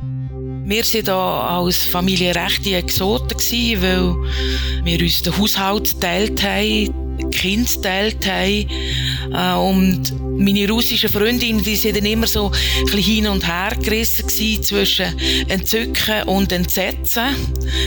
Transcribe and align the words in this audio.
Wir 0.00 0.82
waren 0.82 1.04
da 1.04 1.58
als 1.60 1.84
Familie 1.84 2.34
rechte 2.34 2.76
Exoten, 2.76 3.38
weil 3.80 4.14
wir 4.84 5.00
uns 5.00 5.22
den 5.22 5.36
Haushalt 5.36 5.94
geteilt 5.94 6.42
haben, 6.42 7.16
die 7.18 7.36
Kinder 7.36 7.70
geteilt 7.70 8.26
haben. 8.26 8.68
Äh, 9.32 9.54
und 9.58 10.12
meine 10.38 10.68
russischen 10.68 11.10
Freundinnen, 11.10 11.62
die 11.62 11.76
sind 11.76 11.96
dann 11.96 12.04
immer 12.04 12.26
so 12.26 12.52
ein 12.92 12.98
hin 12.98 13.26
und 13.26 13.46
her 13.46 13.76
gerissen 13.82 14.28
zwischen 14.28 15.18
Entzücken 15.48 16.22
und 16.24 16.52
Entsetzen. 16.52 17.34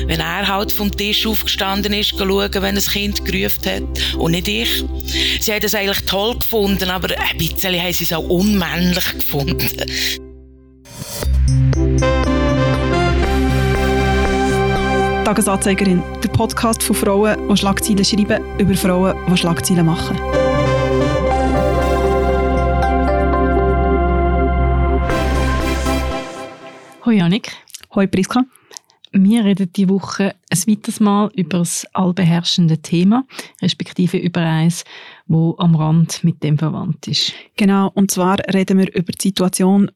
Wenn 0.07 0.20
er 0.20 0.48
halt 0.48 0.71
vom 0.71 0.96
Tisch 0.96 1.25
aufgestanden 1.25 1.93
ist, 1.93 2.18
schauen, 2.18 2.54
wenn 2.54 2.78
ein 2.78 2.84
Kind 2.84 3.23
gerufen 3.23 3.66
hat 3.66 4.16
und 4.18 4.32
nicht 4.32 4.48
ich. 4.48 4.84
Sie 5.39 5.52
haben 5.54 5.62
das 5.62 5.75
eigentlich 5.75 6.05
toll 6.05 6.38
gefunden, 6.38 6.89
aber 6.89 7.09
ein 7.18 7.38
bisschen 7.38 7.80
haben 7.80 7.93
sie 7.93 8.04
es 8.04 8.14
auch 8.14 8.28
unmännlich 8.28 9.18
gefunden. 9.18 9.86
Tagesanzeigerin, 15.31 16.03
der 16.21 16.27
Podcast 16.27 16.84
von 16.84 16.94
Frauen, 16.94 17.48
die 17.48 17.55
Schlagzeilen 17.55 18.03
schreiben, 18.03 18.44
über 18.59 18.73
Frauen, 18.73 19.16
die 19.30 19.38
Schlagzeilen 19.38 19.85
machen. 19.85 20.20
Hoi 27.05 27.16
Janik. 27.16 27.49
Hoi 27.95 28.07
Priska. 28.07 28.44
Wir 29.13 29.45
reden 29.45 29.71
diese 29.73 29.90
Woche 29.90 30.35
ein 30.49 30.67
weiteres 30.67 30.99
Mal 30.99 31.32
über 31.34 31.59
das 31.59 31.85
allbeherrschende 31.93 32.79
Thema, 32.79 33.26
respektive 33.62 34.18
über 34.18 34.41
eins, 34.41 34.84
wo 35.27 35.55
am 35.59 35.76
Rand 35.76 36.26
mit 36.26 36.43
dem 36.43 36.57
verwandt 36.57 37.07
ist. 37.07 37.32
Genau, 37.55 37.90
und 37.93 38.12
zwar 38.12 38.40
reden 38.54 38.79
wir 38.79 38.93
über 38.93 39.13
die 39.13 39.29
Situation 39.29 39.91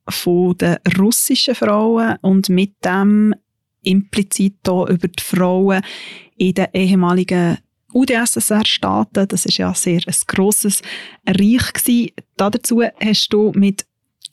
der 0.61 0.81
russischen 0.97 1.55
Frauen 1.55 2.15
und 2.21 2.47
mit 2.47 2.73
dem 2.85 3.35
implizit 3.85 4.55
hier 4.65 4.87
über 4.89 5.07
die 5.07 5.23
Frauen 5.23 5.81
in 6.37 6.53
den 6.53 6.67
ehemaligen 6.73 7.57
UdSSR-Staaten. 7.93 9.27
Das 9.27 9.45
ist 9.45 9.57
ja 9.57 9.73
sehr 9.73 10.01
ein 10.05 10.15
grosses 10.27 10.81
Reich 11.25 11.73
gewesen. 11.73 12.11
Dazu 12.35 12.81
hast 12.99 13.29
du 13.29 13.51
mit 13.55 13.85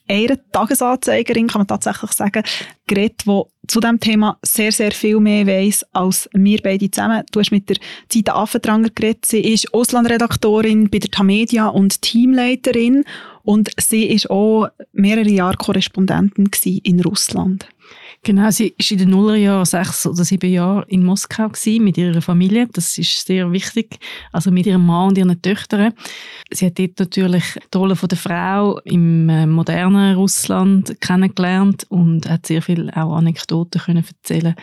einer 0.08 0.36
Tagesanzeigerin, 0.50 1.46
kann 1.46 1.60
man 1.60 1.68
tatsächlich 1.68 2.12
sagen, 2.12 2.42
geredet, 2.86 3.22
die 3.24 3.42
zu 3.68 3.80
diesem 3.80 4.00
Thema 4.00 4.38
sehr, 4.42 4.72
sehr 4.72 4.90
viel 4.90 5.20
mehr 5.20 5.46
weiss 5.46 5.84
als 5.92 6.28
wir 6.32 6.60
beide 6.62 6.90
zusammen. 6.90 7.24
Du 7.30 7.40
hast 7.40 7.52
mit 7.52 7.68
der 7.68 7.76
Zita 8.08 8.34
Affentranger 8.34 8.90
geredet. 8.90 9.24
Sie 9.26 9.40
ist 9.40 9.72
Auslandredaktorin 9.72 10.90
bei 10.90 10.98
der 10.98 11.10
Tamedia 11.10 11.68
und 11.68 12.02
Teamleiterin 12.02 13.04
und 13.44 13.70
sie 13.78 14.04
ist 14.04 14.30
auch 14.30 14.68
mehrere 14.92 15.30
Jahre 15.30 15.56
Korrespondentin 15.56 16.50
in 16.84 17.00
Russland. 17.00 17.66
Genau, 18.24 18.50
sie 18.52 18.72
war 18.78 18.90
in 18.92 18.98
den 18.98 19.10
Nullerjahren 19.10 19.64
sechs 19.64 20.06
oder 20.06 20.24
sieben 20.24 20.52
Jahre 20.52 20.84
in 20.86 21.04
Moskau 21.04 21.50
mit 21.80 21.98
ihrer 21.98 22.22
Familie. 22.22 22.68
Das 22.72 22.96
ist 22.96 23.26
sehr 23.26 23.50
wichtig. 23.50 23.98
Also 24.30 24.52
mit 24.52 24.66
ihrem 24.66 24.86
Mann 24.86 25.08
und 25.08 25.18
ihren 25.18 25.42
Töchtern. 25.42 25.92
Sie 26.52 26.66
hat 26.66 26.78
dort 26.78 27.00
natürlich 27.00 27.42
die 27.74 27.78
Rolle 27.78 27.96
der 27.96 28.18
Frau 28.18 28.78
im 28.84 29.28
äh, 29.28 29.46
modernen 29.46 30.14
Russland 30.14 31.00
kennengelernt 31.00 31.84
und 31.88 32.28
hat 32.28 32.46
sehr 32.46 32.62
viel 32.62 32.90
auch 32.90 33.16
Anekdoten 33.16 33.80
können 33.80 34.04
erzählen 34.06 34.54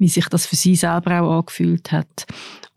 wie 0.00 0.08
sich 0.08 0.26
das 0.28 0.46
für 0.46 0.56
sie 0.56 0.74
selber 0.74 1.20
auch 1.20 1.38
angefühlt 1.38 1.92
hat. 1.92 2.26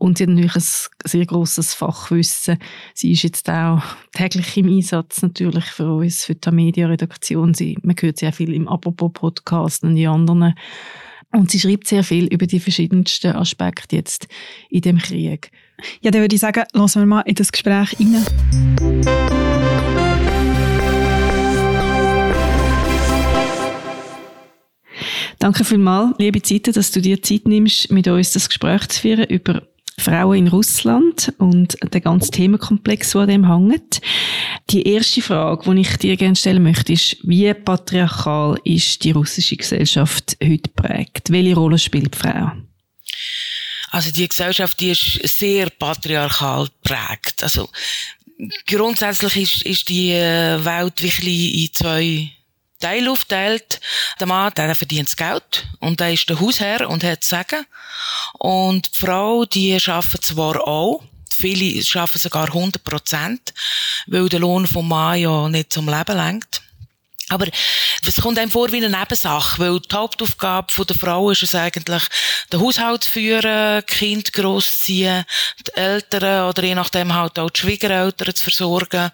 Und 0.03 0.17
sie 0.17 0.25
hat 0.25 0.31
natürlich 0.31 0.55
ein 0.57 0.63
sehr 1.05 1.25
grosses 1.25 1.73
Fachwissen. 1.73 2.57
Sie 2.93 3.13
ist 3.13 3.23
jetzt 3.23 3.49
auch 3.49 3.81
täglich 4.11 4.57
im 4.57 4.67
Einsatz 4.67 5.21
natürlich 5.21 5.63
für 5.63 5.93
uns, 5.93 6.25
für 6.25 6.35
die 6.35 6.51
Media-Redaktion. 6.51 7.55
Man 7.83 7.95
hört 7.97 8.21
auch 8.21 8.33
viel 8.33 8.51
im 8.51 8.67
Apropos-Podcast 8.67 9.83
und 9.83 9.95
in 9.95 10.09
anderen. 10.09 10.55
Und 11.31 11.51
sie 11.51 11.59
schreibt 11.61 11.87
sehr 11.87 12.03
viel 12.03 12.25
über 12.25 12.47
die 12.47 12.59
verschiedensten 12.59 13.31
Aspekte 13.31 13.95
jetzt 13.95 14.27
in 14.69 14.81
dem 14.81 14.97
Krieg. 14.97 15.51
Ja, 16.01 16.11
dann 16.11 16.19
würde 16.19 16.35
ich 16.35 16.41
sagen, 16.41 16.65
lassen 16.73 16.99
wir 16.99 17.05
mal 17.05 17.21
in 17.21 17.35
das 17.35 17.53
Gespräch 17.53 17.97
rein. 17.97 18.25
Danke 25.39 25.63
vielmals, 25.63 26.13
liebe 26.19 26.41
Zita, 26.41 26.73
dass 26.73 26.91
du 26.91 26.99
dir 26.99 27.21
Zeit 27.21 27.47
nimmst, 27.47 27.89
mit 27.89 28.05
uns 28.09 28.31
das 28.33 28.49
Gespräch 28.49 28.89
zu 28.89 28.99
führen 28.99 29.29
über 29.29 29.61
Frauen 30.03 30.37
in 30.37 30.47
Russland 30.47 31.33
und 31.37 31.77
der 31.93 32.01
ganze 32.01 32.31
Themenkomplex, 32.31 33.11
der 33.11 33.27
dem 33.27 33.47
hängt. 33.47 34.01
Die 34.69 34.87
erste 34.87 35.21
Frage, 35.21 35.73
die 35.73 35.81
ich 35.81 35.97
dir 35.97 36.17
gerne 36.17 36.35
stellen 36.35 36.63
möchte, 36.63 36.93
ist, 36.93 37.17
wie 37.23 37.53
patriarchal 37.53 38.59
ist 38.63 39.03
die 39.03 39.11
russische 39.11 39.55
Gesellschaft 39.55 40.37
heute 40.43 40.69
prägt? 40.75 41.31
Welche 41.31 41.55
Rolle 41.55 41.77
spielt 41.77 42.15
die 42.15 42.19
Frau? 42.19 42.51
Also 43.91 44.11
die 44.11 44.27
Gesellschaft, 44.27 44.79
die 44.79 44.91
ist 44.91 45.21
sehr 45.37 45.69
patriarchal 45.69 46.67
prägt. 46.83 47.43
Also 47.43 47.69
grundsätzlich 48.67 49.37
ist, 49.37 49.65
ist 49.65 49.89
die 49.89 50.11
äh, 50.11 50.63
Welt 50.65 51.01
wirklich 51.01 51.63
in 51.63 51.73
zwei 51.73 52.31
Teil 52.83 53.07
aufteilt. 53.07 53.79
Der 54.19 54.27
Mann, 54.27 54.53
der 54.55 54.75
verdient 54.75 55.07
das 55.07 55.15
Geld 55.15 55.67
und 55.79 55.99
der 55.99 56.13
ist 56.13 56.29
der 56.29 56.39
Hausherr 56.39 56.89
und 56.89 57.03
hat 57.03 57.23
sagen. 57.23 57.65
Und 58.39 58.95
die 58.95 59.05
Frau, 59.05 59.45
die 59.45 59.77
arbeitet 59.87 60.25
zwar 60.25 60.67
auch, 60.67 61.03
viele 61.31 61.81
arbeiten 61.95 62.19
sogar 62.19 62.47
100 62.47 62.83
Prozent, 62.83 63.53
weil 64.07 64.27
der 64.27 64.41
Lohn 64.41 64.67
vom 64.67 64.87
Mann 64.87 65.19
ja 65.19 65.47
nicht 65.47 65.71
zum 65.71 65.87
Leben 65.87 66.17
lenkt. 66.17 66.61
Aber 67.29 67.47
es 68.05 68.21
kommt 68.21 68.37
einem 68.37 68.51
vor 68.51 68.71
wie 68.71 68.83
eine 68.83 68.95
Nebensache, 68.95 69.57
weil 69.59 69.79
die 69.79 69.95
Hauptaufgabe 69.95 70.85
der 70.85 70.95
Frau 70.95 71.31
ist 71.31 71.41
es 71.41 71.55
eigentlich, 71.55 72.03
den 72.51 72.59
Haushalt 72.59 73.05
zu 73.05 73.11
führen, 73.11 73.85
Kind 73.85 74.33
großziehen, 74.33 75.23
die 75.65 75.73
Eltern 75.73 76.49
oder 76.49 76.63
je 76.63 76.75
nachdem 76.75 77.13
halt 77.13 77.39
auch 77.39 77.49
die 77.49 77.61
Schwiegereltern 77.61 78.35
zu 78.35 78.43
versorgen. 78.43 79.09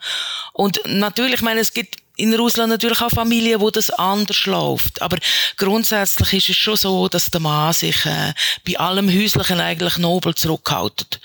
Und 0.53 0.81
natürlich, 0.87 1.35
ich 1.35 1.41
meine, 1.43 1.59
es 1.59 1.71
gibt 1.71 1.97
in 2.19 2.33
Russland 2.35 2.69
natürlich 2.69 3.01
auch 3.01 3.09
Familien, 3.09 3.61
wo 3.61 3.71
das 3.71 3.89
anders 3.89 4.45
läuft. 4.45 5.01
Aber 5.01 5.17
grundsätzlich 5.57 6.33
ist 6.33 6.49
es 6.49 6.57
schon 6.57 6.75
so, 6.75 7.07
dass 7.07 7.31
der 7.31 7.39
Mann 7.39 7.73
sich 7.73 8.05
äh, 8.05 8.33
bei 8.67 8.77
allem 8.77 9.09
Häuslichen 9.09 9.59
eigentlich 9.59 9.97
nobel 9.97 10.35
zurückhaltet. 10.35 11.19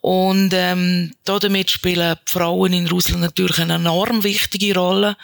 Und 0.00 0.52
ähm, 0.54 1.14
damit 1.24 1.70
spielen 1.70 2.16
die 2.16 2.30
Frauen 2.32 2.72
in 2.72 2.88
Russland 2.88 3.22
natürlich 3.22 3.58
eine 3.58 3.74
enorm 3.74 4.22
wichtige 4.22 4.74
Rolle. 4.74 5.16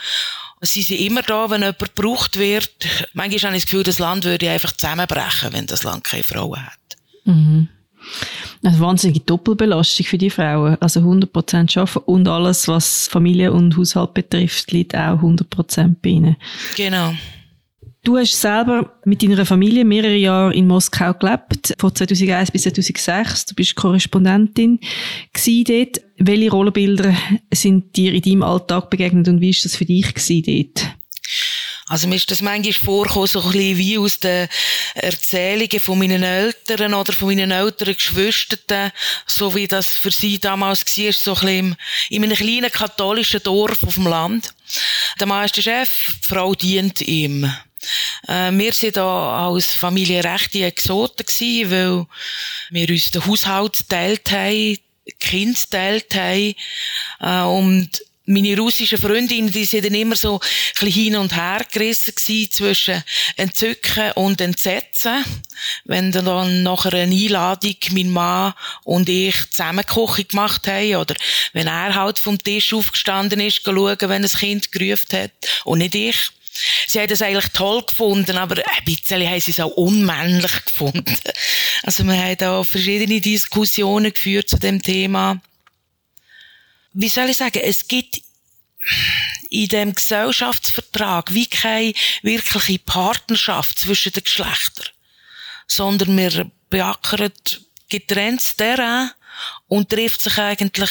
Sie 0.60 0.82
sind 0.82 1.00
immer 1.00 1.22
da, 1.22 1.50
wenn 1.50 1.62
jemand 1.62 1.78
gebraucht 1.78 2.38
wird. 2.38 2.86
Manchmal 3.12 3.50
habe 3.50 3.56
ich 3.56 3.62
das 3.62 3.70
Gefühl, 3.70 3.84
das 3.84 3.98
Land 3.98 4.24
würde 4.24 4.50
einfach 4.50 4.72
zusammenbrechen, 4.72 5.52
wenn 5.52 5.66
das 5.66 5.84
Land 5.84 6.04
keine 6.04 6.22
Frauen 6.22 6.66
hat. 6.66 6.96
Mhm. 7.24 7.68
Eine 8.62 8.80
wahnsinnige 8.80 9.20
Doppelbelastung 9.20 10.06
für 10.06 10.18
die 10.18 10.30
Frauen. 10.30 10.76
Also 10.80 11.00
100% 11.00 11.78
arbeiten 11.78 11.98
und 12.06 12.28
alles, 12.28 12.68
was 12.68 13.08
Familie 13.08 13.52
und 13.52 13.76
Haushalt 13.76 14.14
betrifft, 14.14 14.72
liegt 14.72 14.94
auch 14.94 15.20
100% 15.20 15.96
bei 16.02 16.10
ihnen. 16.10 16.36
Genau. 16.76 17.12
Du 18.06 18.16
hast 18.16 18.40
selber 18.40 18.92
mit 19.04 19.20
deiner 19.20 19.44
Familie 19.44 19.84
mehrere 19.84 20.14
Jahre 20.14 20.54
in 20.54 20.68
Moskau 20.68 21.12
gelebt, 21.14 21.74
von 21.76 21.92
2001 21.92 22.52
bis 22.52 22.62
2006. 22.62 23.46
Du 23.46 23.54
bist 23.56 23.74
Korrespondentin 23.74 24.78
dort. 25.34 26.00
Welche 26.18 26.50
Rollenbilder 26.52 27.14
sind 27.52 27.96
dir 27.96 28.14
in 28.14 28.22
deinem 28.22 28.42
Alltag 28.44 28.90
begegnet 28.90 29.26
und 29.26 29.40
wie 29.40 29.50
ist 29.50 29.64
das 29.64 29.74
für 29.74 29.84
dich 29.84 30.06
dort? 30.14 30.96
Also 31.88 32.08
mir 32.08 32.16
ist 32.16 32.30
das 32.30 32.42
manchmal 32.42 32.72
vorgekommen, 32.72 33.28
so 33.28 33.41
ein 33.42 33.52
bisschen 33.52 33.78
wie 33.78 33.98
aus 33.98 34.19
den 34.19 34.48
Erzählungen 34.94 35.78
von 35.78 35.98
meinen 35.98 36.24
Eltern 36.24 36.94
oder 36.94 37.12
von 37.12 37.28
meinen 37.28 37.52
älteren 37.52 37.94
Geschwistern, 37.94 38.91
so 39.24 39.54
wie 39.54 39.69
das 39.69 39.97
für 39.97 40.10
sie 40.10 40.41
damals 40.41 40.84
war, 40.84 41.12
so 41.12 41.34
ein 41.34 41.41
bisschen 41.41 41.76
in 42.10 42.24
einem 42.24 42.36
kleinen 42.36 42.72
katholischen 42.72 43.42
Dorf 43.44 43.84
auf 43.84 43.94
dem 43.94 44.08
Land. 44.08 44.52
Der 45.20 45.28
Mann 45.28 45.44
ist 45.44 45.56
der 45.56 45.62
Chef, 45.62 45.88
die 46.08 46.24
Frau 46.34 46.54
dient 46.56 47.02
ihm. 47.02 47.44
Äh, 48.26 48.50
wir 48.50 48.72
sind 48.72 48.97
da 48.97 49.47
als 49.48 49.72
Familie 49.74 50.24
rechte 50.24 50.65
Exoten 50.65 51.24
gewesen, 51.24 51.71
weil 51.71 52.06
wir 52.71 52.88
uns 52.88 53.12
den 53.12 53.24
Haushalt 53.24 53.77
geteilt 53.77 54.33
haben, 54.33 54.78
Kinder 55.21 55.60
geteilt 55.60 56.15
haben, 56.16 56.54
äh, 57.21 57.42
und 57.42 58.03
meine 58.26 58.56
russischen 58.58 58.98
Freundinnen, 58.98 59.50
die 59.50 59.64
sind 59.64 59.84
dann 59.84 59.94
immer 59.94 60.16
so 60.16 60.40
ein 60.80 60.88
hin 60.88 61.16
und 61.16 61.34
her 61.34 61.64
gerissen 61.70 62.14
gewesen 62.14 62.50
zwischen 62.50 63.04
Entzücken 63.36 64.12
und 64.12 64.40
Entsetzen. 64.40 65.24
Wenn 65.84 66.12
dann 66.12 66.62
nachher 66.62 66.94
eine 66.94 67.14
Einladung 67.14 67.76
mein 67.92 68.10
Mann 68.10 68.54
und 68.84 69.08
ich 69.08 69.50
zusammen 69.50 69.86
Küche 69.86 70.24
gemacht 70.24 70.66
haben 70.66 70.96
oder 70.96 71.14
wenn 71.52 71.68
er 71.68 71.94
halt 71.94 72.18
vom 72.18 72.42
Tisch 72.42 72.74
aufgestanden 72.74 73.40
ist, 73.40 73.62
schauen, 73.64 73.96
wenn 74.00 74.24
ein 74.24 74.28
Kind 74.28 74.72
gerufen 74.72 75.18
hat 75.18 75.32
und 75.64 75.78
nicht 75.78 75.94
ich. 75.94 76.16
Sie 76.86 76.98
haben 76.98 77.08
das 77.08 77.22
eigentlich 77.22 77.52
toll 77.52 77.82
gefunden, 77.82 78.36
aber 78.38 78.56
ein 78.56 78.84
bisschen 78.84 79.26
haben 79.28 79.40
sie 79.40 79.50
es 79.50 79.60
auch 79.60 79.76
unmännlich 79.76 80.64
gefunden. 80.64 81.04
Also 81.82 82.04
wir 82.04 82.16
haben 82.16 82.38
da 82.38 82.64
verschiedene 82.64 83.20
Diskussionen 83.20 84.12
geführt 84.12 84.48
zu 84.48 84.58
dem 84.58 84.82
Thema 84.82 85.40
wie 86.97 87.09
soll 87.09 87.28
ich 87.28 87.37
sagen, 87.37 87.60
es 87.63 87.87
gibt, 87.87 88.22
in 89.51 89.69
dem 89.69 89.95
Gesellschaftsvertrag 89.95 91.33
wie 91.33 91.47
keine 91.47 91.93
wirkliche 92.22 92.78
Partnerschaft 92.78 93.78
zwischen 93.78 94.13
den 94.13 94.25
Geschlechtern, 94.25 94.87
sondern 95.66 96.16
wir 96.16 96.51
beackern 96.71 97.33
getrennt 97.89 98.57
Terrain 98.57 99.10
und 99.69 99.91
trifft 99.91 100.22
sich 100.22 100.39
eigentlich 100.39 100.91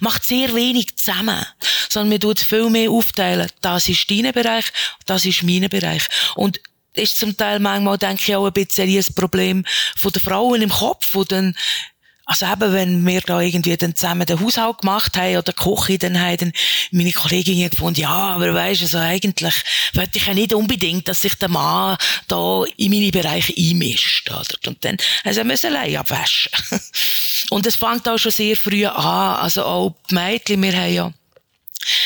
macht 0.00 0.24
sehr 0.24 0.54
wenig 0.54 0.96
zusammen, 0.96 1.44
sondern 1.88 2.10
man 2.10 2.20
tut 2.20 2.40
viel 2.40 2.68
mehr 2.68 2.90
aufteilen. 2.90 3.50
Das 3.62 3.88
ist 3.88 4.10
dein 4.10 4.30
Bereich, 4.32 4.66
das 5.06 5.24
ist 5.24 5.42
mein 5.42 5.68
Bereich. 5.70 6.02
Und 6.34 6.60
ist 6.94 7.18
zum 7.18 7.36
Teil 7.36 7.60
manchmal, 7.60 7.96
denke 7.96 8.22
ich, 8.22 8.36
auch 8.36 8.46
ein 8.46 8.52
bisschen 8.52 8.88
ein 8.88 9.14
Problem 9.14 9.64
von 9.96 10.12
den 10.12 10.20
Frauen 10.20 10.60
im 10.60 10.70
Kopf, 10.70 11.12
die 11.12 11.24
dann 11.28 11.56
also 12.30 12.46
eben, 12.46 12.72
wenn 12.72 13.06
wir 13.08 13.20
da 13.22 13.40
irgendwie 13.40 13.76
dann 13.76 13.96
zusammen 13.96 14.24
den 14.24 14.38
Haushalt 14.38 14.82
gemacht 14.82 15.16
haben 15.16 15.38
oder 15.38 15.52
Koche, 15.52 15.98
dann 15.98 16.16
haben 16.16 16.36
dann 16.36 16.52
meine 16.92 17.10
Kollegin 17.10 17.68
gefunden, 17.68 18.02
ja, 18.02 18.08
aber 18.08 18.54
weisst 18.54 18.82
also 18.82 18.98
eigentlich 18.98 19.54
wollte 19.94 20.18
ich 20.18 20.26
ja 20.26 20.34
nicht 20.34 20.54
unbedingt, 20.54 21.08
dass 21.08 21.22
sich 21.22 21.34
der 21.34 21.48
Mann 21.48 21.96
da 22.28 22.62
in 22.76 22.92
meine 22.92 23.10
Bereiche 23.10 23.52
einmischt, 23.58 24.30
oder? 24.30 24.44
Und 24.68 24.84
dann 24.84 24.96
also 25.24 25.42
müssen 25.42 25.74
allein 25.74 25.96
abwaschen. 25.96 26.52
Und 27.50 27.66
es 27.66 27.74
fängt 27.74 28.08
auch 28.08 28.18
schon 28.18 28.30
sehr 28.30 28.56
früh 28.56 28.86
an, 28.86 29.40
also 29.40 29.64
auch 29.64 29.96
die 30.08 30.14
Mädchen, 30.14 30.62
wir 30.62 30.72
haben 30.72 30.94
ja 30.94 31.12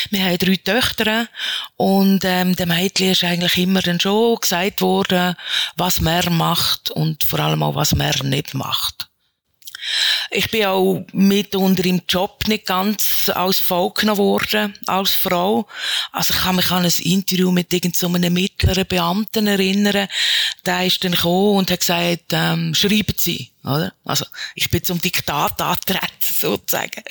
wir 0.09 0.25
haben 0.25 0.39
drei 0.39 0.57
Töchter 0.57 1.29
und 1.77 2.21
ähm, 2.25 2.57
dem 2.57 2.69
Mädchen 2.69 3.11
ist 3.11 3.25
eigentlich 3.25 3.59
immer 3.59 3.83
dann 3.83 4.01
schon 4.01 4.37
gesagt 4.37 4.81
worden, 4.81 5.35
was 5.77 6.01
man 6.01 6.35
macht 6.35 6.91
und 6.93 7.25
vor 7.25 7.41
allem 7.41 7.63
auch, 7.63 7.75
was 7.75 7.95
man 7.95 8.15
nicht 8.23 8.55
macht. 8.55 9.09
Ich 10.31 10.51
bin 10.51 10.65
auch 10.67 11.05
mitunter 11.13 11.85
im 11.85 12.03
Job 12.09 12.47
nicht 12.49 12.67
ganz 12.67 13.31
als 13.35 13.61
Frau 13.61 13.91
genommen 13.91 14.19
worden, 14.19 14.75
als 14.87 15.11
Frau. 15.11 15.67
Also 16.13 16.35
ich 16.35 16.41
kann 16.41 16.57
mich 16.57 16.71
an 16.71 16.85
ein 16.85 16.93
Interview 17.01 17.51
mit 17.51 17.73
irgendeinem 17.73 17.95
so 17.95 18.09
mittleren 18.09 18.87
Beamten 18.87 19.47
erinnern. 19.47 20.09
Der 20.65 20.87
ist 20.87 21.05
dann 21.05 21.13
gekommen 21.13 21.59
und 21.59 21.71
hat 21.71 21.81
gesagt, 21.81 22.33
ähm, 22.33 22.75
schreiben 22.75 23.15
Sie, 23.19 23.51
oder? 23.63 23.93
Also 24.05 24.27
ich 24.55 24.71
bin 24.71 24.83
zum 24.83 25.01
Diktat 25.01 25.61
angetreten, 25.61 26.09
sozusagen. 26.41 27.03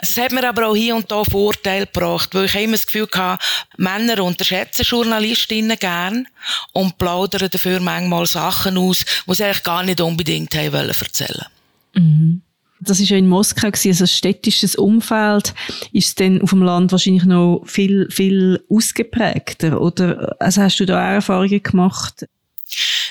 Es 0.00 0.16
hat 0.16 0.32
mir 0.32 0.48
aber 0.48 0.68
auch 0.68 0.76
hier 0.76 0.96
und 0.96 1.10
da 1.10 1.24
Vorteile 1.24 1.86
gebracht, 1.86 2.30
weil 2.34 2.46
ich 2.46 2.54
immer 2.54 2.72
das 2.72 2.86
Gefühl 2.86 3.08
hatte, 3.14 3.44
Männer 3.76 4.22
unterschätzen 4.22 4.84
Journalistinnen 4.84 5.78
gern 5.78 6.28
und 6.72 6.98
plaudern 6.98 7.48
dafür 7.50 7.80
manchmal 7.80 8.26
Sachen 8.26 8.76
aus, 8.76 9.04
die 9.26 9.34
sie 9.34 9.44
eigentlich 9.44 9.62
gar 9.62 9.82
nicht 9.82 10.00
unbedingt 10.00 10.54
haben 10.54 10.72
wollen 10.72 10.88
erzählen. 10.88 11.46
Mhm. 11.94 12.42
Das 12.80 13.00
ist 13.00 13.08
ja 13.08 13.16
in 13.16 13.28
Moskau 13.28 13.70
gewesen, 13.70 13.88
also 13.88 14.04
ein 14.04 14.08
städtisches 14.08 14.76
Umfeld. 14.76 15.54
Ist 15.92 16.08
es 16.08 16.14
denn 16.16 16.42
auf 16.42 16.50
dem 16.50 16.62
Land 16.62 16.92
wahrscheinlich 16.92 17.24
noch 17.24 17.62
viel, 17.66 18.08
viel 18.10 18.62
ausgeprägter? 18.68 19.80
Oder, 19.80 20.36
also 20.38 20.62
hast 20.62 20.80
du 20.80 20.86
da 20.86 20.98
auch 20.98 21.14
Erfahrungen 21.14 21.62
gemacht? 21.62 22.26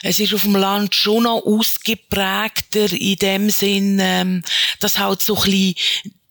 Es 0.03 0.19
ist 0.19 0.33
auf 0.33 0.43
dem 0.43 0.57
Land 0.57 0.93
schon 0.93 1.23
noch 1.23 1.43
ausgeprägter 1.45 2.91
in 2.91 3.15
dem 3.15 3.49
Sinn, 3.49 3.99
ähm, 4.01 4.43
dass 4.79 4.99
halt 4.99 5.21
so 5.21 5.35
ein 5.37 5.43
bisschen 5.43 5.75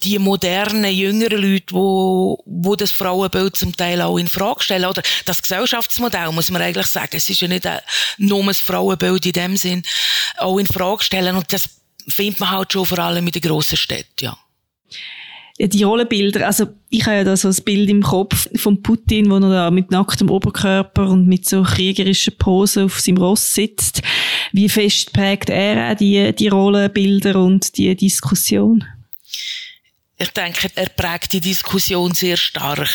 die 0.02 0.18
modernen, 0.18 0.92
jüngeren 0.92 1.40
Leute, 1.40 1.72
wo, 1.74 2.42
wo 2.44 2.76
das 2.76 2.90
Frauenbild 2.90 3.56
zum 3.56 3.76
Teil 3.76 4.02
auch 4.02 4.18
in 4.18 4.28
Frage 4.28 4.62
stellen. 4.62 4.84
Oder 4.84 5.02
das 5.24 5.40
Gesellschaftsmodell, 5.40 6.32
muss 6.32 6.50
man 6.50 6.60
eigentlich 6.60 6.86
sagen. 6.86 7.16
Es 7.16 7.30
ist 7.30 7.40
ja 7.40 7.48
nicht 7.48 7.66
ein, 7.66 7.80
nur 8.18 8.42
ein 8.42 8.54
Frauenbild 8.54 9.24
in 9.26 9.32
dem 9.32 9.56
Sinn, 9.56 9.82
auch 10.38 10.58
in 10.58 10.66
Frage 10.66 11.04
stellen. 11.04 11.36
Und 11.36 11.52
das 11.52 11.68
findet 12.08 12.40
man 12.40 12.50
halt 12.50 12.72
schon 12.72 12.86
vor 12.86 12.98
allem 12.98 13.26
in 13.26 13.32
den 13.32 13.42
grossen 13.42 13.76
Städten, 13.76 14.24
ja. 14.24 14.36
Die 15.58 15.82
Rollenbilder, 15.82 16.46
also 16.46 16.66
ich 16.88 17.04
habe 17.06 17.18
ja 17.18 17.24
da 17.24 17.36
so 17.36 17.48
ein 17.48 17.64
Bild 17.64 17.88
im 17.88 18.02
Kopf 18.02 18.48
von 18.56 18.82
Putin, 18.82 19.30
wo 19.30 19.36
er 19.36 19.40
da 19.50 19.70
mit 19.70 19.90
nacktem 19.90 20.30
Oberkörper 20.30 21.08
und 21.08 21.28
mit 21.28 21.48
so 21.48 21.62
kriegerischen 21.62 22.36
Posen 22.36 22.86
auf 22.86 22.98
seinem 22.98 23.18
Ross 23.18 23.54
sitzt. 23.54 24.02
Wie 24.52 24.68
fest 24.68 25.12
prägt 25.12 25.50
er 25.50 25.92
auch 25.92 25.96
die, 25.96 26.34
die 26.34 26.48
Rollenbilder 26.48 27.40
und 27.40 27.76
die 27.76 27.94
Diskussion? 27.94 28.84
Ich 30.22 30.30
denke, 30.30 30.70
er 30.76 30.88
prägt 30.88 31.32
die 31.32 31.40
Diskussion 31.40 32.14
sehr 32.14 32.36
stark. 32.36 32.88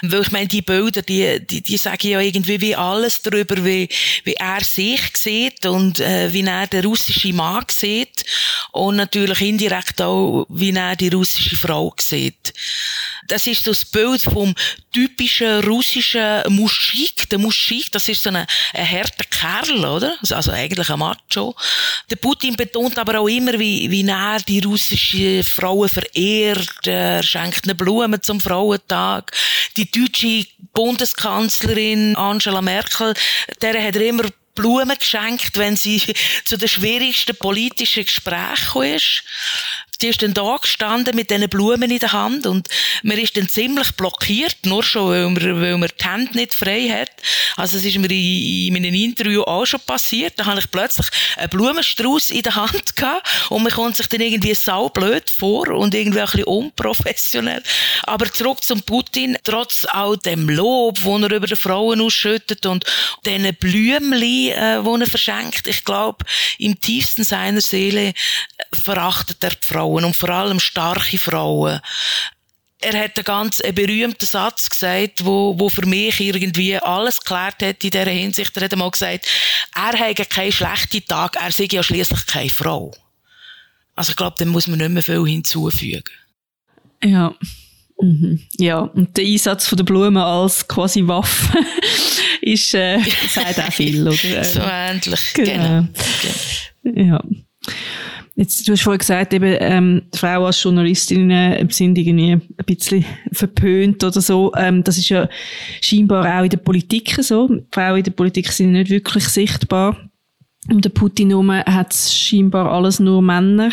Weil 0.00 0.22
ich 0.22 0.30
meine, 0.30 0.48
die 0.48 0.62
Bilder, 0.62 1.02
die, 1.02 1.38
die, 1.46 1.60
die 1.60 1.76
sagen 1.76 2.08
ja 2.08 2.20
irgendwie 2.20 2.58
wie 2.58 2.74
alles 2.74 3.20
darüber, 3.20 3.62
wie, 3.62 3.86
wie 4.24 4.32
er 4.32 4.64
sich 4.64 5.14
sieht 5.14 5.66
und 5.66 6.00
äh, 6.00 6.32
wie 6.32 6.42
er 6.42 6.66
den 6.66 6.86
russischen 6.86 7.36
Mann 7.36 7.64
sieht 7.70 8.24
und 8.72 8.96
natürlich 8.96 9.42
indirekt 9.42 10.00
auch, 10.00 10.46
wie 10.48 10.74
er 10.74 10.96
die 10.96 11.08
russische 11.08 11.54
Frau 11.54 11.92
sieht. 12.00 12.54
Das 13.30 13.46
ist 13.46 13.64
so 13.64 13.70
das 13.70 13.84
Bild 13.84 14.22
vom 14.22 14.54
typischen 14.92 15.62
russischen 15.64 16.42
Muschik. 16.48 17.30
Der 17.30 17.38
Muschik, 17.38 17.92
das 17.92 18.08
ist 18.08 18.24
so 18.24 18.30
ein, 18.30 18.44
ein 18.74 18.90
harter 18.90 19.24
Kerl, 19.24 19.84
oder? 19.84 20.16
Also, 20.20 20.34
also 20.34 20.50
eigentlich 20.50 20.90
ein 20.90 20.98
Macho. 20.98 21.54
Der 22.10 22.16
Putin 22.16 22.56
betont 22.56 22.98
aber 22.98 23.20
auch 23.20 23.28
immer, 23.28 23.56
wie, 23.56 23.88
wie 23.88 24.06
er 24.06 24.40
die 24.40 24.58
russische 24.58 25.44
Frauen 25.44 25.88
verehrt. 25.88 26.86
Er 26.86 27.22
schenkt 27.22 27.64
eine 27.64 27.76
Blume 27.76 28.20
zum 28.20 28.40
Frauentag. 28.40 29.30
Die 29.76 29.88
deutsche 29.88 30.46
Bundeskanzlerin 30.72 32.16
Angela 32.16 32.60
Merkel, 32.60 33.14
der 33.62 33.80
hat 33.80 33.94
er 33.94 34.06
immer 34.08 34.24
Blumen 34.56 34.98
geschenkt, 34.98 35.56
wenn 35.56 35.76
sie 35.76 36.02
zu 36.44 36.58
den 36.58 36.68
schwierigsten 36.68 37.36
politischen 37.36 38.04
Gesprächen 38.04 38.82
ist 38.82 39.22
die 40.02 40.08
ist 40.08 40.22
dann 40.22 40.34
da 40.34 40.56
gestanden 40.60 41.14
mit 41.14 41.30
diesen 41.30 41.48
Blumen 41.48 41.90
in 41.90 41.98
der 41.98 42.12
Hand 42.12 42.46
und 42.46 42.68
man 43.02 43.18
ist 43.18 43.36
dann 43.36 43.48
ziemlich 43.48 43.92
blockiert, 43.92 44.56
nur 44.64 44.82
schon, 44.82 45.10
weil 45.10 45.28
man, 45.28 45.60
weil 45.60 45.78
man 45.78 45.88
die 45.88 46.04
Hände 46.04 46.36
nicht 46.36 46.54
frei 46.54 46.88
hat. 46.88 47.10
Also 47.56 47.76
es 47.76 47.84
ist 47.84 47.98
mir 47.98 48.10
in, 48.10 48.66
in 48.66 48.72
meinem 48.72 48.94
Interview 48.94 49.42
auch 49.42 49.66
schon 49.66 49.80
passiert, 49.80 50.34
da 50.36 50.46
habe 50.46 50.60
ich 50.60 50.70
plötzlich 50.70 51.06
einen 51.36 51.50
Blumenstrauß 51.50 52.30
in 52.30 52.42
der 52.42 52.56
Hand 52.56 52.96
gehabt 52.96 53.28
und 53.50 53.62
man 53.62 53.72
kommt 53.72 53.96
sich 53.96 54.06
dann 54.06 54.20
irgendwie 54.20 54.54
saublöd 54.54 55.28
vor 55.28 55.68
und 55.68 55.94
irgendwie 55.94 56.20
ein 56.20 56.26
bisschen 56.26 56.44
unprofessionell. 56.44 57.62
Aber 58.04 58.32
zurück 58.32 58.62
zum 58.62 58.82
Putin, 58.82 59.36
trotz 59.44 59.86
all 59.90 60.16
dem 60.16 60.48
Lob, 60.48 61.02
wo 61.02 61.18
er 61.18 61.30
über 61.30 61.46
die 61.46 61.56
Frauen 61.56 62.00
ausschüttet 62.00 62.66
und 62.66 62.84
diesen 63.24 63.54
Blümchen, 63.56 64.12
äh, 64.12 64.82
die 64.82 65.00
er 65.00 65.06
verschenkt, 65.06 65.66
ich 65.66 65.84
glaube, 65.84 66.24
im 66.58 66.80
tiefsten 66.80 67.24
seiner 67.24 67.60
Seele 67.60 68.14
verachtet 68.72 69.42
er 69.42 69.50
die 69.50 69.56
Frau 69.60 69.89
Frauen 69.90 70.04
und 70.04 70.16
vor 70.16 70.30
allem 70.30 70.60
starke 70.60 71.18
Frauen. 71.18 71.80
Er 72.82 72.98
hat 72.98 73.18
einen 73.18 73.24
ganz 73.24 73.60
einen 73.60 73.74
berühmten 73.74 74.24
Satz 74.24 74.70
gesagt, 74.70 75.24
wo, 75.24 75.54
wo 75.58 75.68
für 75.68 75.84
mich 75.84 76.18
irgendwie 76.18 76.76
alles 76.76 77.20
geklärt 77.20 77.62
hat 77.62 77.84
in 77.84 77.90
dieser 77.90 78.10
Hinsicht. 78.10 78.56
Er 78.56 78.64
hat 78.64 78.72
einmal 78.72 78.90
gesagt, 78.90 79.26
er 79.74 79.98
hätte 79.98 80.24
keinen 80.24 80.52
schlechten 80.52 81.04
Tag, 81.04 81.36
er 81.36 81.52
sei 81.52 81.68
ja 81.70 81.82
schließlich 81.82 82.26
keine 82.26 82.48
Frau. 82.48 82.94
Also 83.94 84.10
ich 84.10 84.16
glaube, 84.16 84.36
dem 84.38 84.48
muss 84.48 84.66
man 84.66 84.78
nicht 84.78 84.90
mehr 84.90 85.02
viel 85.02 85.26
hinzufügen. 85.26 86.04
Ja. 87.04 87.34
Mhm. 88.00 88.40
Ja, 88.56 88.78
und 88.78 89.14
der 89.14 89.26
Einsatz 89.26 89.66
von 89.66 89.76
der 89.76 89.84
Blumen 89.84 90.16
als 90.16 90.66
quasi 90.66 91.06
Waffe 91.06 91.58
ist, 92.40 92.72
äh, 92.72 92.98
sagt 93.28 93.60
auch 93.60 93.72
viel, 93.72 94.08
oder? 94.08 94.44
so 94.44 94.60
ähnlich, 94.60 95.20
genau. 95.34 95.86
genau. 96.82 97.02
Ja. 97.02 97.22
Jetzt, 98.40 98.66
du 98.66 98.72
hast 98.72 98.84
vorhin 98.84 99.00
gesagt, 99.00 99.34
eben, 99.34 99.54
ähm, 99.60 100.02
Frauen 100.14 100.46
als 100.46 100.62
Journalistinnen 100.62 101.30
äh, 101.30 101.66
sind 101.70 101.98
irgendwie 101.98 102.32
ein 102.32 102.64
bisschen 102.64 103.04
verpönt 103.32 104.02
oder 104.02 104.22
so. 104.22 104.50
Ähm, 104.56 104.82
das 104.82 104.96
ist 104.96 105.10
ja 105.10 105.28
scheinbar 105.82 106.24
auch 106.24 106.44
in 106.44 106.48
der 106.48 106.56
Politik 106.56 107.18
so. 107.20 107.50
Frauen 107.70 107.98
in 107.98 108.04
der 108.04 108.12
Politik 108.12 108.50
sind 108.50 108.72
nicht 108.72 108.88
wirklich 108.88 109.28
sichtbar. 109.28 109.94
Um 110.70 110.80
den 110.80 110.94
Putin 110.94 111.28
herum 111.28 111.52
hat 111.52 111.92
es 111.92 112.16
scheinbar 112.16 112.72
alles 112.72 112.98
nur 112.98 113.20
Männer. 113.20 113.72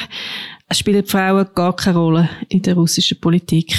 Spielen 0.73 1.05
Frauen 1.05 1.47
gar 1.55 1.73
keine 1.73 1.99
Rolle 1.99 2.29
in 2.49 2.61
der 2.61 2.73
russischen 2.73 3.21
Politik? 3.21 3.73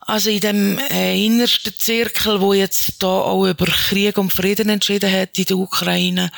Also 0.00 0.30
in 0.30 0.40
dem 0.40 0.78
äh, 0.90 1.26
innersten 1.26 1.74
Zirkel, 1.76 2.40
wo 2.40 2.54
jetzt 2.54 3.02
da 3.02 3.06
auch 3.06 3.44
über 3.44 3.66
Krieg 3.66 4.16
und 4.16 4.32
Frieden 4.32 4.70
entschieden 4.70 5.12
hat 5.12 5.38
in 5.38 5.44
der 5.44 5.58
Ukraine, 5.58 6.30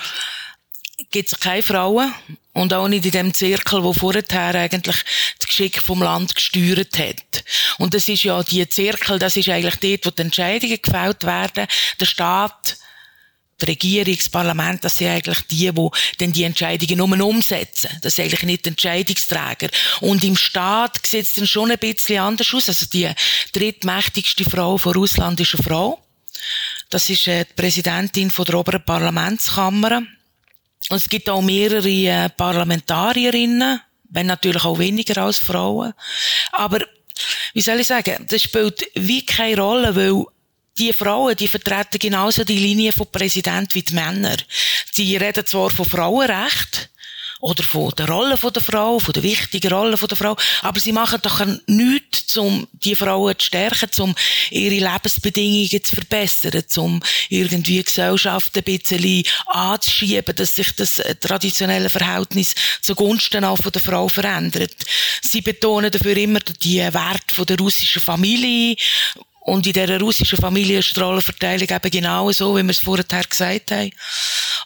gibt 1.13 1.33
es 1.33 1.39
keine 1.39 1.63
Frauen 1.63 2.13
und 2.59 2.75
auch 2.75 2.89
nicht 2.89 3.05
in 3.05 3.13
dem 3.13 3.35
Zirkel, 3.35 3.83
wo 3.83 3.93
vorher 3.93 4.55
eigentlich 4.55 4.97
das 5.39 5.49
Geschick 5.49 5.81
vom 5.81 6.03
Land 6.03 6.35
gesteuert 6.35 6.99
hat. 6.99 7.45
Und 7.79 7.95
das 7.95 8.09
ist 8.09 8.25
ja 8.25 8.43
die 8.43 8.69
Zirkel, 8.69 9.19
das 9.19 9.37
ist 9.37 9.49
eigentlich 9.49 9.77
dort, 9.77 10.07
wo 10.07 10.11
die 10.11 10.23
Entscheidungen 10.23 10.83
gefällt 10.83 11.25
werden. 11.25 11.67
Der 12.01 12.07
Staat, 12.07 12.77
die 13.61 13.67
Regierung, 13.67 14.17
das 14.17 14.29
Parlament, 14.29 14.85
das 14.85 14.99
sind 14.99 15.09
eigentlich 15.09 15.41
die, 15.43 15.71
die 15.71 15.89
dann 16.19 16.33
die 16.33 16.45
Entscheidungen 16.45 16.99
nur 16.99 17.27
umsetzen. 17.27 17.91
Das 18.03 18.17
sind 18.17 18.27
eigentlich 18.27 18.43
nicht 18.43 18.65
die 18.65 18.71
Entscheidungsträger. 18.71 19.69
Und 20.01 20.25
im 20.25 20.37
Staat 20.37 21.07
sieht 21.07 21.27
es 21.27 21.35
dann 21.35 21.47
schon 21.47 21.71
ein 21.71 21.79
bisschen 21.79 22.19
anders 22.19 22.53
aus. 22.53 22.69
Also 22.69 22.87
die 22.87 23.11
drittmächtigste 23.53 24.45
Frau 24.45 24.79
von 24.79 24.95
Russland 24.95 25.41
ist 25.41 25.55
eine 25.55 25.63
Frau. 25.63 26.03
Das 26.91 27.09
ist 27.11 27.27
äh, 27.29 27.45
die 27.45 27.55
Präsidentin 27.55 28.31
von 28.31 28.45
der 28.45 28.57
oberen 28.57 28.85
Parlamentskammer. 28.85 30.03
Und 30.89 30.97
es 30.97 31.09
gibt 31.09 31.29
auch 31.29 31.43
mehrere 31.43 31.89
äh, 31.89 32.29
Parlamentarierinnen, 32.31 33.81
wenn 34.11 34.27
natürlich 34.27 34.65
auch 34.65 34.79
weniger 34.79 35.23
als 35.23 35.39
Frauen. 35.39 35.93
Aber 36.53 36.81
wie 37.53 37.61
soll 37.61 37.81
ich 37.81 37.87
sagen, 37.87 38.27
das 38.29 38.43
spielt 38.43 38.87
wie 38.95 39.25
keine 39.25 39.61
Rolle, 39.61 39.95
weil 39.95 40.25
die 40.79 40.93
Frauen, 40.93 41.37
die 41.37 41.49
vertreten 41.49 41.99
genauso 41.99 42.45
die 42.45 42.59
Linie 42.59 42.93
von 42.93 43.11
Präsident 43.11 43.75
wie 43.75 43.83
die 43.83 43.95
Männer. 43.95 44.37
Die 44.97 45.17
reden 45.17 45.45
zwar 45.45 45.71
von 45.71 45.85
Frauenrecht, 45.85 46.91
oder 47.41 47.63
von 47.63 47.93
der 47.97 48.09
Rolle 48.09 48.37
der 48.37 48.63
Frau, 48.63 48.99
von 48.99 49.13
der 49.13 49.23
wichtigen 49.23 49.73
Rolle 49.73 49.97
der 49.97 50.17
Frau. 50.17 50.37
Aber 50.63 50.81
sie 50.81 50.93
machen 50.93 51.21
doch 51.23 51.45
nichts, 51.67 52.37
um 52.37 52.67
die 52.73 52.97
Frauen 52.97 53.39
zu 53.39 53.47
stärken, 53.47 53.91
um 54.01 54.15
ihre 54.51 54.75
Lebensbedingungen 54.75 55.85
zu 55.85 55.95
verbessern, 55.95 56.65
um 56.77 57.01
irgendwie 57.29 57.83
Gesellschaft 57.83 58.57
ein 58.57 58.65
bisschen 58.65 59.23
anzuschieben, 59.47 60.35
dass 60.35 60.55
sich 60.55 60.75
das 60.75 61.03
traditionelle 61.21 61.91
Verhältnis 61.91 62.55
zugunsten 62.83 63.45
auch 63.45 63.59
von 63.59 63.73
der 63.73 63.83
Frau 63.83 64.09
verändert. 64.09 64.75
Sie 65.23 65.41
betonen 65.41 65.91
dafür 65.91 66.17
immer 66.17 66.41
die 66.41 66.79
Wert 66.79 67.33
von 67.33 67.47
der 67.47 67.59
russischen 67.59 68.03
Familie, 68.03 68.77
und 69.49 69.67
in 69.67 69.73
dieser 69.73 69.99
russischen 69.99 70.39
Familie 70.39 70.81
ist 70.81 70.95
die 70.95 71.01
Rollenverteilung 71.01 71.69
eben 71.69 71.91
genau 71.91 72.31
so, 72.33 72.57
wie 72.57 72.63
wir 72.63 72.71
es 72.71 72.81
vorher 72.81 73.05
gesagt 73.05 73.71
haben. 73.71 73.91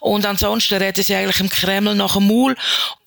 Und 0.00 0.26
ansonsten 0.26 0.74
reden 0.74 1.04
sie 1.04 1.14
eigentlich 1.14 1.40
im 1.40 1.48
Kreml 1.48 1.94
nach 1.94 2.14
dem 2.14 2.26
Maul. 2.26 2.56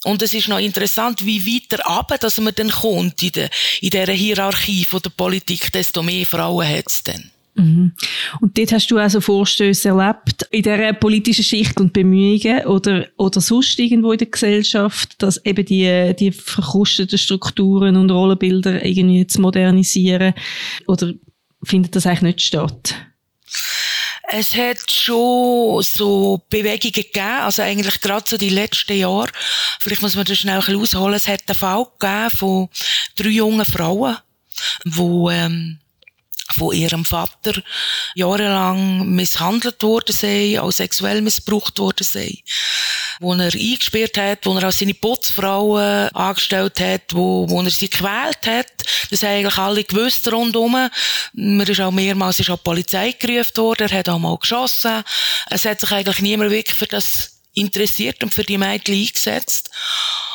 Und 0.05 0.22
es 0.22 0.34
ist 0.34 0.48
noch 0.48 0.60
interessant, 0.60 1.25
wie 1.25 1.46
weiter 1.46 1.86
ab, 1.86 2.15
dass 2.20 2.39
man 2.39 2.55
dann 2.55 2.70
kommt 2.70 3.22
in, 3.22 3.32
der, 3.34 3.50
in 3.82 3.89
dieser 3.89 4.13
Hierarchie 4.13 4.86
von 4.86 5.01
der 5.01 5.10
Politik, 5.10 5.72
desto 5.74 6.01
mehr 6.01 6.25
Frauen 6.25 6.67
hat 6.67 6.88
es 6.88 7.03
dann. 7.03 7.32
Mhm. 7.55 7.94
Und 8.41 8.58
dort 8.58 8.72
hast 8.72 8.91
du 8.91 8.98
also 8.98 9.20
Vorstöße 9.20 9.89
erlebt, 9.89 10.48
in 10.51 10.63
dieser 10.63 10.94
politischen 10.94 11.44
Schicht 11.44 11.79
und 11.79 11.94
Bemühungen 11.94 12.65
oder, 12.65 13.08
oder 13.17 13.41
sonst 13.41 13.79
irgendwo 13.79 14.12
in 14.12 14.17
der 14.17 14.27
Gesellschaft, 14.27 15.22
dass 15.22 15.44
eben 15.46 15.65
die, 15.65 16.13
die 16.20 16.32
verkrusteten 16.32 17.17
Strukturen 17.17 17.96
und 17.96 18.12
Rollenbilder 18.12 18.86
irgendwie 18.86 19.25
zu 19.27 19.41
modernisieren? 19.41 20.34
Oder 20.88 21.13
findet 21.66 21.96
das 21.96 22.06
eigentlich 22.06 22.22
nicht 22.22 22.42
statt? 22.42 22.96
Es 24.28 24.56
hat 24.56 24.90
schon 24.90 25.84
so 25.84 26.42
Bewegungen 26.50 26.94
gegeben, 26.94 27.42
also 27.42 27.62
eigentlich 27.62 28.02
gerade 28.02 28.26
so 28.28 28.38
die 28.38 28.50
letzten 28.50 28.98
Jahre. 28.98 29.30
Vielleicht 29.80 30.02
muss 30.02 30.16
man 30.16 30.26
das 30.26 30.38
schnell 30.38 30.56
ein 30.56 30.60
bisschen 30.62 30.82
ausholen. 30.82 31.14
Es 31.14 31.28
hat 31.28 31.44
einen 31.48 31.58
Fall 31.58 31.86
gegeben 32.00 32.30
von 32.32 32.70
drei 33.16 33.30
jungen 33.30 33.66
Frauen, 33.66 34.18
die 34.84 35.28
ähm, 35.32 35.80
von 36.54 36.75
ihrem 36.75 37.06
Vater 37.06 37.62
jahrelang 38.14 39.10
misshandelt 39.10 39.82
worden 39.82 40.14
sind, 40.14 40.60
auch 40.60 40.72
sexuell 40.72 41.22
missbraucht 41.22 41.80
worden 41.80 42.04
sind. 42.04 42.40
Wo 43.20 43.34
er 43.34 43.54
eingesperrt 43.54 44.18
hat, 44.18 44.46
wo 44.46 44.56
er 44.58 44.68
auch 44.68 44.72
seine 44.72 44.94
Putzfrauen 44.94 46.10
angestellt 46.10 46.80
hat, 46.80 47.14
wo, 47.14 47.50
wo 47.50 47.62
er 47.62 47.72
sie 47.72 47.90
gequält 47.90 48.46
hat. 48.46 48.68
Das 49.10 49.24
haben 49.24 49.30
eigentlich 49.30 49.58
alle 49.58 49.84
gewusst 49.84 50.32
rundum. 50.32 50.90
Man 51.34 51.68
ist 51.68 51.82
auch 51.82 51.92
mehrmals 51.92 52.40
ist 52.40 52.50
auch 52.50 52.58
die 52.58 52.64
Polizei 52.64 53.12
gerufen 53.14 53.58
worden, 53.58 53.88
er 53.90 54.00
hat 54.00 54.10
auch 54.10 54.20
mal 54.20 54.38
geschossen. 54.38 55.04
Es 55.50 55.66
hat 55.66 55.80
sich 55.80 55.92
eigentlich 55.92 56.20
niemand 56.20 56.52
wirklich 56.52 56.78
für 56.78 56.88
das 56.88 57.40
interessiert 57.54 58.22
und 58.24 58.34
für 58.34 58.44
die 58.44 58.58
Mädchen 58.58 58.96
eingesetzt. 58.96 59.72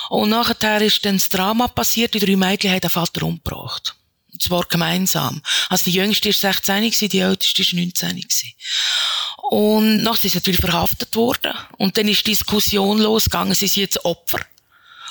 Und 0.08 0.30
nachher 0.30 0.80
ist 0.80 1.04
dann 1.04 1.18
das 1.18 1.28
Drama 1.28 1.68
passiert, 1.68 2.14
die 2.14 2.18
drei 2.18 2.34
Mädchen 2.34 2.72
haben 2.72 2.80
den 2.80 2.90
Vater 2.90 3.22
umgebracht 3.22 3.94
zwar 4.40 4.64
gemeinsam. 4.64 5.42
Also 5.68 5.84
die 5.84 5.92
jüngste 5.92 6.30
ist 6.30 6.40
16 6.40 7.08
die 7.08 7.18
älteste 7.18 7.62
ist 7.62 7.72
19 7.72 8.24
Und 9.50 10.02
nachher 10.02 10.16
sind 10.22 10.30
sie 10.30 10.38
natürlich 10.38 10.60
verhaftet 10.60 11.14
worden. 11.16 11.54
Und 11.78 11.96
dann 11.96 12.08
ist 12.08 12.26
die 12.26 12.30
Diskussion 12.30 12.98
losgegangen, 12.98 13.54
sie 13.54 13.66
sind 13.66 13.82
jetzt 13.82 14.04
Opfer 14.04 14.40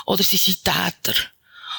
oder 0.06 0.24
sie 0.24 0.38
sind 0.38 0.64
Täter. 0.64 1.16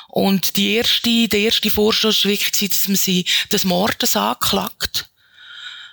Und 0.09 0.57
die 0.57 0.75
erste, 0.75 1.29
der 1.29 1.41
erste 1.41 1.71
Vorstoß 1.71 2.25
war 2.25 2.31
wirklich, 2.31 2.71
dass 2.71 2.89
man 2.89 2.97
sie 2.97 3.25
des 3.53 3.65
Mordes 3.65 4.17
anklagt 4.17 5.10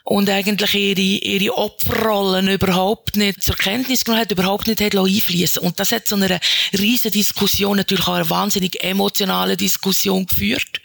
und 0.09 0.29
eigentlich 0.29 0.73
ihre, 0.73 1.01
ihre 1.01 1.57
Opferrollen 1.57 2.47
überhaupt 2.47 3.17
nicht 3.17 3.43
zur 3.43 3.57
Kenntnis 3.57 4.05
genommen 4.05 4.21
hat, 4.21 4.31
überhaupt 4.31 4.65
nicht 4.67 4.79
hat 4.79 4.95
einfließen 4.95 5.61
Und 5.61 5.81
das 5.81 5.91
hat 5.91 6.07
zu 6.07 6.15
einer 6.15 6.39
riesen 6.71 7.11
Diskussion, 7.11 7.75
natürlich 7.75 8.07
auch 8.07 8.13
eine 8.13 8.29
wahnsinnig 8.29 8.81
emotionale 8.81 9.57
Diskussion 9.57 10.25
geführt. 10.25 10.79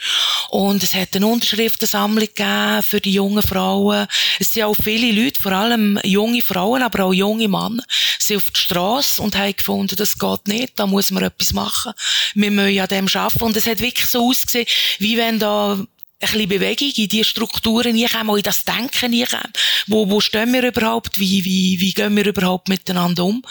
Und 0.50 0.82
es 0.82 0.94
hat 0.94 1.14
eine 1.14 1.28
Unterschriftensammlung 1.28 2.26
gegeben 2.26 2.82
für 2.82 3.00
die 3.00 3.12
jungen 3.12 3.44
Frauen. 3.44 4.08
Es 4.40 4.50
sind 4.50 4.64
auch 4.64 4.74
viele 4.74 5.12
Leute, 5.12 5.40
vor 5.40 5.52
allem 5.52 6.00
junge 6.02 6.42
Frauen, 6.42 6.82
aber 6.82 7.04
auch 7.04 7.12
junge 7.12 7.46
Männer, 7.46 7.84
sind 8.18 8.38
auf 8.38 8.50
die 8.50 8.60
Straße 8.60 9.22
und 9.22 9.36
haben 9.36 9.54
gefunden, 9.54 9.94
das 9.94 10.18
geht 10.18 10.48
nicht, 10.48 10.80
da 10.80 10.86
muss 10.88 11.12
man 11.12 11.22
etwas 11.22 11.52
machen. 11.52 11.92
Wir 12.34 12.50
müssen 12.50 12.80
an 12.80 12.88
dem 12.88 13.06
arbeiten. 13.06 13.44
Und 13.44 13.56
es 13.56 13.68
hat 13.68 13.78
wirklich 13.78 14.06
so 14.06 14.28
ausgesehen, 14.28 14.66
wie 14.98 15.16
wenn 15.16 15.38
da 15.38 15.78
bisschen 16.26 16.48
Bewegung 16.48 16.92
in 16.96 17.08
die 17.08 17.24
Strukturen 17.24 17.96
reinkommen, 17.96 18.36
in 18.36 18.42
das 18.42 18.64
Denken 18.64 19.14
reinkommen. 19.14 19.52
Wo, 19.86 20.08
wo 20.08 20.20
stehen 20.20 20.52
wir 20.52 20.66
überhaupt? 20.66 21.18
Wie, 21.18 21.44
wie, 21.44 21.80
wie 21.80 21.92
gehen 21.92 22.16
wir 22.16 22.26
überhaupt 22.26 22.68
miteinander 22.68 23.24
um? 23.24 23.42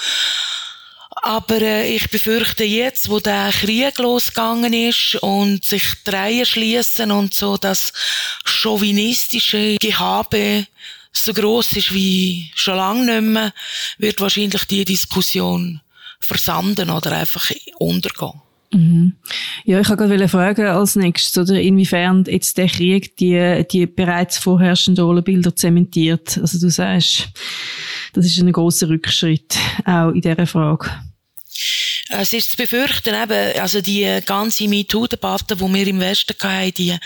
Aber 1.24 1.62
äh, 1.62 1.96
ich 1.96 2.10
befürchte 2.10 2.64
jetzt, 2.64 3.10
wo 3.10 3.20
der 3.20 3.52
Krieg 3.52 3.98
losgegangen 4.00 4.74
ist 4.74 5.16
und 5.22 5.64
sich 5.64 5.84
die 6.06 6.10
Reihen 6.10 6.46
schließen 6.46 7.12
und 7.12 7.34
so 7.34 7.58
das 7.58 7.94
chauvinistische 8.44 9.78
Gehabe 9.80 10.66
so 11.12 11.34
groß 11.34 11.74
ist 11.74 11.94
wie 11.94 12.52
schon 12.56 12.78
lange 12.78 13.06
nicht 13.06 13.34
mehr, 13.34 13.54
wird 13.98 14.22
wahrscheinlich 14.22 14.64
die 14.66 14.86
Diskussion 14.86 15.82
versanden 16.20 16.90
oder 16.90 17.12
einfach 17.12 17.52
untergehen. 17.78 18.42
Mhm. 18.74 19.14
Ja, 19.66 19.82
ich 19.82 19.90
wollte 19.90 20.08
gerade 20.08 20.28
fragen 20.30 20.66
als 20.66 20.96
nächstes, 20.96 21.38
oder 21.38 21.60
inwiefern 21.60 22.24
jetzt 22.28 22.58
der 22.58 22.68
Krieg 22.68 23.18
die, 23.18 23.66
die 23.70 23.86
bereits 23.86 24.38
vorherrschenden 24.38 25.04
Rollenbilder 25.04 25.56
zementiert. 25.56 26.38
Also 26.38 26.60
du 26.60 26.70
sagst, 26.70 27.30
das 28.14 28.26
ist 28.26 28.40
ein 28.40 28.52
großer 28.52 28.90
Rückschritt, 28.90 29.58
auch 29.86 30.12
in 30.12 30.22
dieser 30.22 30.48
Frage. 30.48 30.90
Es 32.10 32.34
ist 32.34 32.52
zu 32.52 32.58
befürchten, 32.58 33.16
eben, 33.16 33.60
also 33.60 33.82
die 33.82 34.20
ganze 34.26 34.68
MeToo-Debatte, 34.68 35.56
die 35.56 35.74
wir 35.74 35.88
im 35.88 36.00
Westen 36.00 36.36
hatten, 36.42 36.74
die 36.74 36.98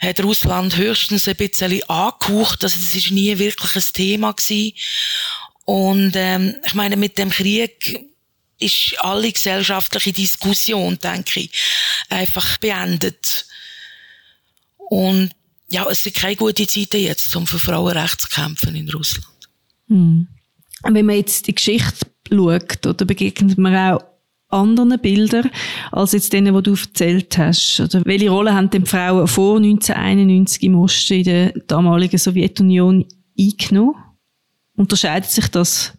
hat 0.00 0.22
Russland 0.22 0.76
höchstens 0.76 1.28
ein 1.28 1.36
bisschen 1.36 1.82
angehaucht. 1.88 2.64
Also 2.64 2.78
das 2.78 2.94
ist 2.94 3.10
nie 3.10 3.36
wirklich 3.38 3.76
ein 3.76 3.92
Thema 3.92 4.32
gewesen. 4.32 4.72
Und 5.64 6.12
ähm, 6.14 6.54
ich 6.64 6.74
meine, 6.74 6.96
mit 6.96 7.16
dem 7.16 7.30
Krieg 7.30 8.04
ist 8.58 8.96
alle 9.00 9.32
gesellschaftliche 9.32 10.12
Diskussion, 10.12 10.98
denke 10.98 11.40
ich, 11.40 11.50
einfach 12.08 12.58
beendet. 12.58 13.46
Und 14.76 15.30
ja, 15.68 15.86
es 15.90 16.04
sind 16.04 16.16
keine 16.16 16.36
gute 16.36 16.66
Zeiten 16.66 17.00
jetzt, 17.00 17.34
um 17.36 17.46
für 17.46 17.58
Frauenrechte 17.58 18.18
zu 18.18 18.28
kämpfen 18.28 18.76
in 18.76 18.88
Russland. 18.90 19.26
Hm. 19.88 20.28
Wenn 20.82 21.06
man 21.06 21.16
jetzt 21.16 21.46
die 21.46 21.54
Geschichte 21.54 22.06
schaut, 22.28 22.86
oder 22.86 23.04
begegnet 23.04 23.58
man 23.58 23.74
auch 23.74 24.04
anderen 24.54 24.98
Bildern 25.00 25.50
als 25.90 26.12
jetzt 26.12 26.32
denen, 26.32 26.54
die 26.54 26.62
du 26.62 26.74
erzählt 26.74 27.36
hast? 27.36 27.80
Oder 27.80 28.02
welche 28.04 28.30
Rolle 28.30 28.54
haben 28.54 28.70
denn 28.70 28.86
Frauen 28.86 29.26
vor 29.26 29.56
1991 29.56 30.62
im 30.62 30.76
Osten 30.76 31.14
in 31.14 31.24
der 31.24 31.52
damaligen 31.66 32.18
Sowjetunion 32.18 33.04
eingenommen? 33.38 33.96
Unterscheidet 34.76 35.30
sich 35.30 35.48
das 35.48 35.92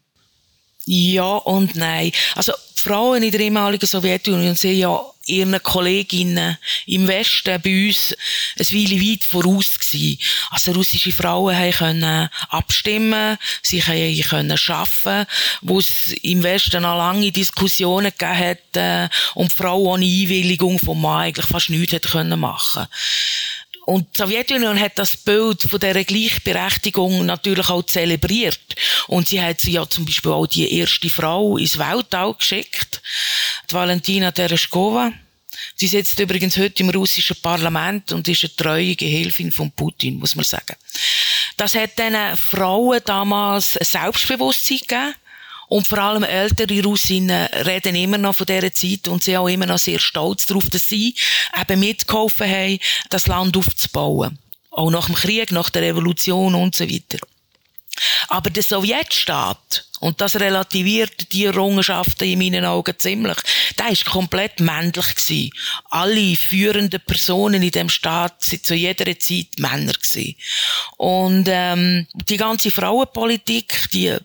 ja 0.86 1.36
und 1.36 1.76
nein. 1.76 2.12
Also 2.36 2.54
Frauen 2.76 3.24
in 3.24 3.32
der 3.32 3.40
ehemaligen 3.42 3.88
Sowjetunion 3.88 4.56
sind 4.56 4.78
ja 4.78 5.04
ihren 5.26 5.62
Kolleginnen 5.64 6.58
im 6.86 7.08
Westen 7.08 7.60
bei 7.62 7.88
uns 7.88 8.16
ein 8.60 8.66
Weile 8.68 9.02
weit 9.02 9.24
voraus 9.24 9.80
gewesen. 9.80 10.20
Also 10.52 10.72
russische 10.74 11.12
Frauen 11.12 11.72
können 11.72 12.30
abstimmen, 12.50 13.38
sie 13.64 13.80
können 13.80 14.52
arbeiten, 14.52 15.28
wo 15.62 15.80
es 15.80 16.14
im 16.22 16.44
Westen 16.44 16.84
noch 16.84 16.98
lange 16.98 17.32
Diskussionen 17.32 18.12
gegeben 18.16 18.38
hat, 18.38 18.78
äh, 18.78 19.10
und 19.34 19.52
die 19.52 19.56
Frau 19.56 19.80
ohne 19.80 20.06
Einwilligung 20.06 20.78
vom 20.78 21.02
Mann 21.02 21.22
eigentlich 21.22 21.48
fast 21.48 21.72
nichts 21.72 21.94
hätte 21.94 22.10
können 22.10 22.40
machen 22.40 22.86
und 23.86 24.08
die 24.14 24.18
Sowjetunion 24.18 24.80
hat 24.80 24.98
das 24.98 25.16
Bild 25.16 25.62
von 25.62 25.80
dieser 25.80 26.04
Gleichberechtigung 26.04 27.26
natürlich 27.26 27.70
auch 27.70 27.84
zelebriert. 27.84 28.60
Und 29.08 29.28
sie 29.28 29.42
hat 29.42 29.64
ja 29.64 29.88
zum 29.88 30.06
Beispiel 30.06 30.32
auch 30.32 30.48
die 30.48 30.80
erste 30.80 31.10
Frau 31.10 31.58
ins 31.58 31.78
Weltall 31.78 32.34
geschickt, 32.34 33.02
die 33.70 33.76
Valentina 33.76 34.32
Tereshkova. 34.32 35.12
Sie 35.76 35.88
sitzt 35.88 36.20
übrigens 36.20 36.58
heute 36.58 36.84
im 36.84 36.90
russischen 36.90 37.36
Parlament 37.42 38.12
und 38.12 38.28
ist 38.28 38.44
eine 38.44 38.56
treue 38.56 38.96
Gehilfin 38.96 39.52
von 39.52 39.72
Putin, 39.72 40.18
muss 40.18 40.36
man 40.36 40.46
sagen. 40.46 40.76
Das 41.58 41.76
hat 41.76 41.98
diesen 41.98 42.38
Frauen 42.38 43.02
damals 43.06 43.78
ein 43.78 43.86
Selbstbewusstsein 43.86 44.80
gegeben. 44.80 45.16
Und 45.68 45.88
vor 45.88 45.98
allem 45.98 46.24
ältere 46.24 46.84
Russinnen 46.84 47.48
reden 47.66 47.96
immer 47.96 48.18
noch 48.18 48.36
von 48.36 48.46
dieser 48.46 48.74
Zeit 48.74 49.08
und 49.08 49.24
sind 49.24 49.38
auch 49.38 49.48
immer 49.48 49.66
noch 49.66 49.80
sehr 49.80 50.00
stolz 50.00 50.46
darauf, 50.46 50.70
dass 50.70 50.88
sie 50.88 51.16
eben 51.60 51.80
mitgeholfen 51.80 52.50
haben, 52.50 52.80
das 53.10 53.28
Land 53.28 53.58
aufzubauen. 53.58 54.38
Auch 54.72 54.92
nach 54.92 55.08
dem 55.08 55.16
Krieg, 55.16 55.52
nach 55.52 55.70
der 55.70 55.84
Revolution 55.84 56.54
und 56.54 56.76
so 56.76 56.88
weiter. 56.90 57.20
Aber 58.28 58.50
der 58.50 58.64
Sowjetstaat, 58.64 59.86
und 60.02 60.20
das 60.20 60.36
relativiert 60.36 61.32
die 61.32 61.46
Errungenschaften 61.46 62.28
in 62.28 62.40
meinen 62.40 62.66
Augen 62.66 62.94
ziemlich, 62.98 63.38
der 63.80 63.90
ist 63.90 64.06
komplett 64.06 64.60
männlich 64.60 65.16
gewesen. 65.16 65.52
Alle 65.90 66.36
führenden 66.36 67.02
Personen 67.06 67.64
in 67.64 67.72
dem 67.72 67.90
Staat 67.90 68.44
sind 68.44 68.66
zu 68.66 68.76
jeder 68.76 69.18
Zeit 69.18 69.48
Männer 69.58 69.94
gewesen. 69.94 70.36
Und 70.98 71.46
ähm, 71.50 72.08
die 72.14 72.38
ganze 72.38 72.72
Frauenpolitik, 72.72 73.90
die 73.94 74.18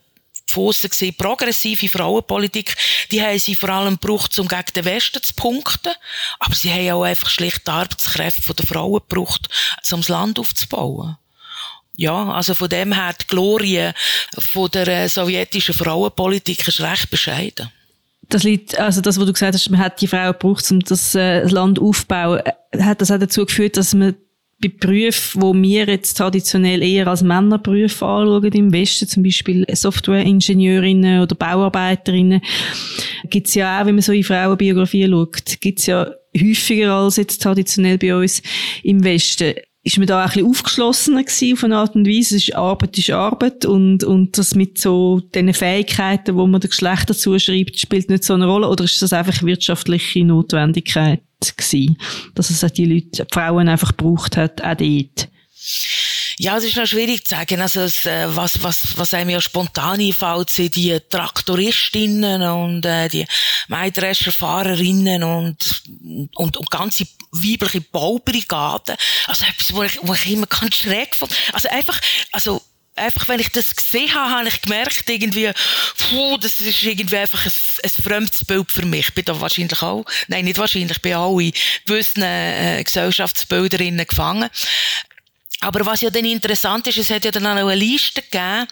von 0.51 0.73
gesehen 0.73 1.15
progressive 1.17 1.89
Frauenpolitik, 1.89 2.77
die 3.11 3.23
haben 3.23 3.39
sie 3.39 3.55
vor 3.55 3.71
allem 3.71 3.99
gebraucht, 3.99 4.39
um 4.39 4.49
gegen 4.49 4.73
den 4.75 4.85
Westen 4.85 5.23
zu 5.23 5.35
punkten. 5.35 5.93
Aber 6.39 6.55
sie 6.55 6.73
haben 6.73 6.91
auch 6.91 7.03
einfach 7.05 7.29
schlicht 7.29 7.67
die 7.67 7.71
Arbeitskräfte 7.71 8.55
der 8.55 8.67
Frauen 8.67 9.01
gebraucht, 9.09 9.49
um 9.93 10.01
das 10.01 10.09
Land 10.09 10.39
aufzubauen. 10.39 11.17
Ja, 11.97 12.31
also 12.31 12.55
von 12.55 12.69
dem 12.71 12.95
her 12.95 13.15
die 13.21 13.27
Glorie 13.27 13.91
von 14.39 14.71
der 14.71 14.89
äh, 14.89 15.09
sowjetischen 15.09 15.75
Frauenpolitik 15.75 16.67
ist 16.67 16.81
recht 16.81 17.11
bescheiden. 17.11 17.71
Das 18.31 18.45
liegt, 18.45 18.79
also 18.79 19.01
das, 19.01 19.19
was 19.19 19.27
du 19.27 19.33
gesagt 19.33 19.55
hast, 19.55 19.69
man 19.71 19.81
hat 19.81 20.01
die 20.01 20.07
Frauen 20.07 20.33
gebraucht, 20.33 20.71
um 20.71 20.81
das, 20.81 21.15
äh, 21.15 21.43
Land 21.43 21.79
aufzubauen, 21.79 22.41
äh, 22.41 22.83
hat 22.83 23.03
das 23.03 23.11
auch 23.11 23.19
dazu 23.19 23.45
geführt, 23.45 23.77
dass 23.77 23.93
man 23.93 24.15
bei 24.61 24.69
Berufen, 24.69 25.43
wo 25.43 25.55
wir 25.55 25.87
jetzt 25.87 26.15
traditionell 26.15 26.83
eher 26.83 27.07
als 27.07 27.23
Männerberufe 27.23 28.05
anschauen, 28.05 28.53
im 28.53 28.73
Westen 28.73 29.09
zum 29.09 29.23
Beispiel 29.23 29.65
Softwareingenieurinnen 29.73 31.23
oder 31.23 31.35
Bauarbeiterinnen, 31.35 32.43
gibt's 33.29 33.55
ja 33.55 33.81
auch, 33.81 33.87
wenn 33.87 33.95
man 33.95 34.03
so 34.03 34.13
in 34.13 34.25
Frauenbiografien 34.25 35.11
schaut, 35.11 35.61
gibt's 35.61 35.87
ja 35.87 36.11
häufiger 36.39 36.93
als 36.93 37.17
jetzt 37.17 37.43
traditionell 37.43 37.99
bei 37.99 38.15
uns 38.15 38.43
im 38.83 39.03
Westen 39.03 39.55
ist 39.83 39.97
man 39.97 40.07
da 40.07 40.19
auch 40.19 40.29
ein 40.29 40.33
bisschen 40.33 40.47
aufgeschlossener 40.47 41.25
gewesen 41.25 41.53
auf 41.55 41.65
eine 41.65 41.77
Art 41.77 41.95
und 41.95 42.07
Weise. 42.07 42.37
Es 42.37 42.49
ist 42.49 42.55
Arbeit 42.55 42.99
ist 42.99 43.11
Arbeit 43.11 43.65
und, 43.65 44.05
und 44.05 44.37
das 44.37 44.55
mit 44.55 44.79
so 44.79 45.21
den 45.35 45.55
Fähigkeiten, 45.55 46.37
wo 46.37 46.47
man 46.47 46.61
den 46.61 46.71
Geschlechtern 46.71 47.17
zuschreibt, 47.17 47.79
spielt 47.79 48.11
nicht 48.11 48.25
so 48.25 48.35
eine 48.35 48.47
Rolle 48.47 48.69
oder 48.69 48.85
ist 48.85 49.01
das 49.01 49.13
einfach 49.13 49.43
wirtschaftliche 49.43 50.25
Notwendigkeit 50.25 51.23
gewesen, 51.57 51.97
dass 52.35 52.51
es 52.51 52.73
die 52.75 52.85
Leute, 52.85 53.25
die 53.25 53.33
Frauen 53.33 53.69
einfach 53.69 53.97
gebraucht 53.97 54.37
hat, 54.37 54.63
auch 54.63 54.75
dort? 54.75 55.29
Ja, 56.43 56.57
es 56.57 56.65
ist 56.65 56.77
noch 56.77 56.87
schwierig 56.87 57.27
zu 57.27 57.35
sagen. 57.35 57.61
Also, 57.61 57.83
es, 57.83 58.07
äh, 58.07 58.35
was, 58.35 58.63
was, 58.63 58.97
was 58.97 59.13
einem 59.13 59.29
ja 59.29 59.43
spontan 59.43 60.01
einfällt, 60.01 60.49
sind 60.49 60.75
die 60.75 60.99
Traktoristinnen 60.99 62.41
und 62.41 62.87
äh, 62.87 63.11
die 63.11 63.27
Mähdrescherfahrerinnen 63.69 65.23
und, 65.23 65.83
und, 66.35 66.57
und 66.57 66.71
ganze 66.71 67.05
weibliche 67.31 67.83
Baubrigaden. 67.83 68.97
Also 69.27 69.45
etwas, 69.45 69.75
wo 69.75 69.83
ich, 69.83 69.99
wo 70.01 70.15
ich 70.15 70.31
immer 70.31 70.47
ganz 70.47 70.77
schräg 70.77 71.15
fand. 71.15 71.31
Also 71.53 71.69
einfach, 71.69 72.01
also 72.33 72.63
einfach, 72.97 73.29
wenn 73.29 73.41
ich 73.41 73.51
das 73.51 73.77
gesehen 73.77 74.15
habe, 74.15 74.31
habe 74.31 74.49
ich 74.49 74.63
gemerkt, 74.63 75.11
irgendwie, 75.11 75.51
puh, 75.99 76.39
das 76.39 76.61
ist 76.61 76.83
irgendwie 76.83 77.19
einfach 77.19 77.45
ein, 77.45 77.53
ein 77.85 78.03
fremdes 78.03 78.45
Bild 78.45 78.71
für 78.71 78.87
mich. 78.87 79.09
Ich 79.09 79.15
bin 79.15 79.25
da 79.25 79.41
wahrscheinlich 79.41 79.83
auch, 79.83 80.05
nein, 80.29 80.45
nicht 80.45 80.59
wahrscheinlich, 80.59 80.97
ich 80.97 81.03
bin 81.03 81.13
in 81.13 81.53
gewissen 81.87 82.23
äh, 82.23 82.83
Gesellschaftsbilderinnen 82.83 84.07
gefangen. 84.07 84.49
Aber 85.61 85.85
was 85.85 86.01
ja 86.01 86.11
dann 86.11 86.25
interessant 86.25 86.87
ist, 86.87 86.97
es 86.97 87.11
hat 87.11 87.25
ja 87.25 87.31
dann 87.31 87.47
auch 87.47 87.57
eine 87.57 87.75
Liste 87.75 88.23
gegeben 88.23 88.67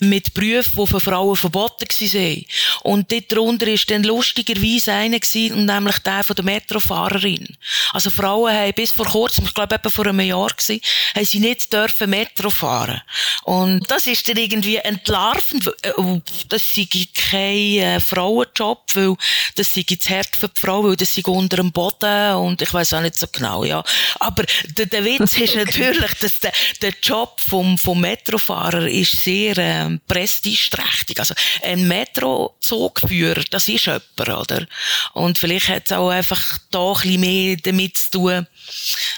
mit 0.00 0.34
Berufen, 0.34 0.72
die 0.78 0.86
für 0.86 1.00
Frauen 1.00 1.36
verboten 1.36 1.86
waren. 1.88 2.44
Und 2.82 3.10
dort 3.10 3.32
drunter 3.32 3.66
ist 3.66 3.90
dann 3.90 4.04
lustigerweise 4.04 4.92
einer 4.92 5.18
gewesen, 5.18 5.54
und 5.54 5.66
nämlich 5.66 5.98
der 5.98 6.22
von 6.22 6.36
der 6.36 6.44
Metrofahrerin. 6.44 7.56
Also 7.92 8.10
Frauen 8.10 8.52
haben 8.52 8.74
bis 8.74 8.90
vor 8.90 9.06
kurzem, 9.06 9.44
ich 9.44 9.54
glaube 9.54 9.74
etwa 9.74 9.88
vor 9.88 10.06
einem 10.06 10.20
Jahr 10.20 10.48
gewesen, 10.48 10.80
haben 11.14 11.24
sie 11.24 11.40
nicht 11.40 11.72
dürfen 11.72 12.10
Metro 12.10 12.50
fahren. 12.50 13.00
Und 13.44 13.90
das 13.90 14.06
ist 14.06 14.28
dann 14.28 14.36
irgendwie 14.36 14.76
entlarvend, 14.76 15.66
äh, 15.82 16.20
das 16.48 16.74
sei 16.74 16.86
kein 17.30 17.56
äh, 17.78 18.00
Frauenjob, 18.00 18.82
weil 18.94 19.16
das 19.54 19.72
sei 19.72 19.82
zu 19.82 20.10
hart 20.10 20.36
für 20.36 20.48
die 20.48 20.60
Frau, 20.60 20.84
weil 20.84 20.96
das 20.96 21.14
sei 21.14 21.22
unter 21.24 21.56
dem 21.56 21.72
Boden 21.72 22.34
und 22.34 22.60
ich 22.60 22.72
weiß 22.72 22.94
auch 22.94 23.00
nicht 23.00 23.18
so 23.18 23.26
genau, 23.32 23.64
ja. 23.64 23.82
Aber 24.20 24.44
der, 24.76 24.86
der 24.86 25.04
Witz 25.04 25.36
ist 25.38 25.54
natürlich, 25.56 26.14
dass 26.34 26.40
der, 26.40 26.52
der 26.80 26.94
Job 27.02 27.40
vom, 27.40 27.78
vom 27.78 28.00
Metrofahrer 28.00 28.88
ist 28.88 29.12
sehr 29.22 29.56
ähm, 29.58 30.00
prestigeträchtig. 30.06 31.18
Also 31.18 31.34
ein 31.62 31.86
Metrozugführer, 31.86 33.44
das 33.50 33.68
ist 33.68 33.86
jemand, 33.86 34.20
oder? 34.20 34.66
Und 35.12 35.38
vielleicht 35.38 35.68
hat 35.68 35.84
es 35.86 35.92
auch 35.92 36.10
einfach 36.10 36.58
da 36.70 36.92
ein 36.92 36.94
bisschen 36.94 37.20
mehr 37.20 37.56
damit 37.56 37.96
zu 37.96 38.10
tun, 38.10 38.46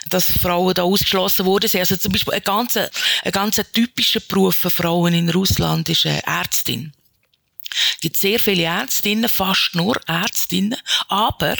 dass 0.08 0.32
Frauen 0.40 0.74
da 0.74 0.82
ausgeschlossen 0.82 1.46
wurden. 1.46 1.70
Also 1.78 1.96
zum 1.96 2.12
Beispiel 2.12 2.34
ein 2.34 2.42
ganz, 2.42 2.76
ein 2.76 2.90
ganz 3.32 3.60
typischer 3.72 4.20
Beruf 4.20 4.56
für 4.56 4.70
Frauen 4.70 5.14
in 5.14 5.30
Russland 5.30 5.88
ist 5.88 6.06
eine 6.06 6.24
Ärztin. 6.26 6.92
Es 7.94 8.00
gibt 8.00 8.16
sehr 8.16 8.38
viele 8.38 8.62
Ärztinnen, 8.62 9.28
fast 9.28 9.74
nur 9.74 10.00
Ärztinnen, 10.06 10.78
aber 11.08 11.56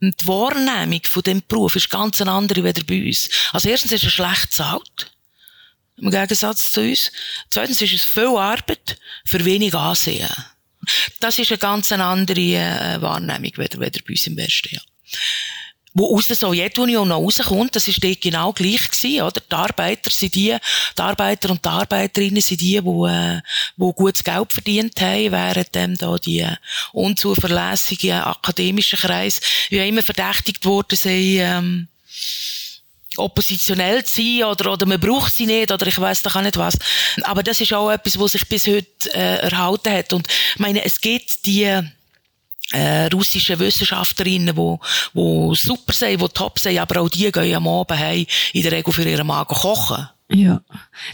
die 0.00 0.26
Wahrnehmung 0.26 1.02
von 1.04 1.22
dem 1.22 1.42
Beruf 1.46 1.76
ist 1.76 1.90
ganz 1.90 2.20
eine 2.20 2.32
andere 2.32 2.64
wie 2.64 2.82
bei 2.84 3.06
uns. 3.06 3.28
Also 3.52 3.68
erstens 3.68 3.92
ist 3.92 4.04
er 4.04 4.10
schlecht 4.10 4.52
zahlt. 4.52 5.12
Im 5.96 6.10
Gegensatz 6.10 6.72
zu 6.72 6.80
uns. 6.80 7.12
Zweitens 7.50 7.82
ist 7.82 7.92
es 7.92 8.04
viel 8.04 8.28
Arbeit 8.28 8.98
für 9.26 9.44
wenig 9.44 9.74
Ansehen. 9.74 10.30
Das 11.20 11.38
ist 11.38 11.50
eine 11.50 11.58
ganz 11.58 11.92
andere 11.92 12.40
äh, 12.40 13.02
Wahrnehmung 13.02 13.52
wie 13.56 13.68
bei 13.68 14.12
uns 14.12 14.26
im 14.26 14.36
Westen, 14.36 14.74
ja 14.74 14.80
wo 15.92 16.16
aus 16.16 16.28
der 16.28 16.36
Sowjetunion 16.36 17.08
noch 17.08 17.18
rauskommt, 17.18 17.74
das 17.74 17.88
ist 17.88 18.02
dort 18.02 18.20
genau 18.20 18.52
gleich 18.52 18.90
gewesen, 18.90 19.22
oder? 19.22 19.40
Die 19.40 19.54
Arbeiter 19.54 20.10
sind 20.10 20.34
die, 20.34 20.56
die 20.96 21.02
Arbeiter 21.02 21.50
und 21.50 21.64
die 21.64 21.68
Arbeiterinnen 21.68 22.40
sind 22.40 22.60
die, 22.60 22.80
die, 22.80 23.08
äh, 23.08 23.40
wo 23.76 23.92
gutes 23.92 24.22
Geld 24.22 24.52
verdient 24.52 25.00
haben, 25.00 25.32
während 25.32 25.74
dem 25.74 25.96
da 25.96 26.16
die 26.16 26.46
unzuverlässigen 26.92 28.20
akademischen 28.20 28.98
Kreis, 29.00 29.40
wie 29.68 29.78
immer 29.78 30.02
verdächtigt 30.02 30.64
worden 30.64 30.96
sind, 30.96 31.38
ähm, 31.40 31.88
oppositionell 33.16 34.04
zu 34.04 34.22
sein 34.22 34.44
oder, 34.44 34.72
oder 34.72 34.86
man 34.86 35.00
braucht 35.00 35.34
sie 35.34 35.46
nicht 35.46 35.72
oder 35.72 35.86
ich 35.86 36.00
weiß 36.00 36.22
doch 36.22 36.36
auch 36.36 36.42
nicht 36.42 36.56
was. 36.56 36.78
Aber 37.22 37.42
das 37.42 37.60
ist 37.60 37.72
auch 37.72 37.90
etwas, 37.90 38.18
was 38.18 38.32
sich 38.32 38.48
bis 38.48 38.68
heute 38.68 39.12
äh, 39.12 39.38
erhalten 39.38 39.92
hat. 39.92 40.12
Und 40.12 40.28
ich 40.28 40.60
meine, 40.60 40.84
es 40.84 41.00
gibt 41.00 41.44
die 41.46 41.82
äh, 42.72 43.06
russische 43.06 43.58
Wissenschaftlerinnen, 43.58 44.56
wo, 44.56 44.80
wo 45.12 45.54
super 45.54 45.92
sind, 45.92 46.20
wo 46.20 46.28
top 46.28 46.58
sind, 46.58 46.78
aber 46.78 47.00
auch 47.00 47.08
die 47.08 47.30
gehen 47.30 47.54
am 47.54 47.68
Abend 47.68 47.98
heim, 47.98 48.26
in 48.52 48.62
der 48.62 48.72
Regel 48.72 48.92
für 48.92 49.08
ihren 49.08 49.26
Magen 49.26 49.54
kochen. 49.54 50.08
Ja. 50.32 50.62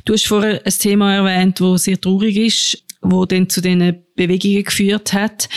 Du 0.05 0.12
hast 0.12 0.27
vorher 0.27 0.61
ein 0.64 0.73
Thema 0.79 1.14
erwähnt, 1.14 1.61
wo 1.61 1.77
sehr 1.77 2.01
traurig 2.01 2.37
ist, 2.37 2.83
wo 3.01 3.25
dann 3.25 3.49
zu 3.49 3.61
diesen 3.61 4.05
Bewegungen 4.14 4.64
geführt 4.64 5.12
hat, 5.12 5.49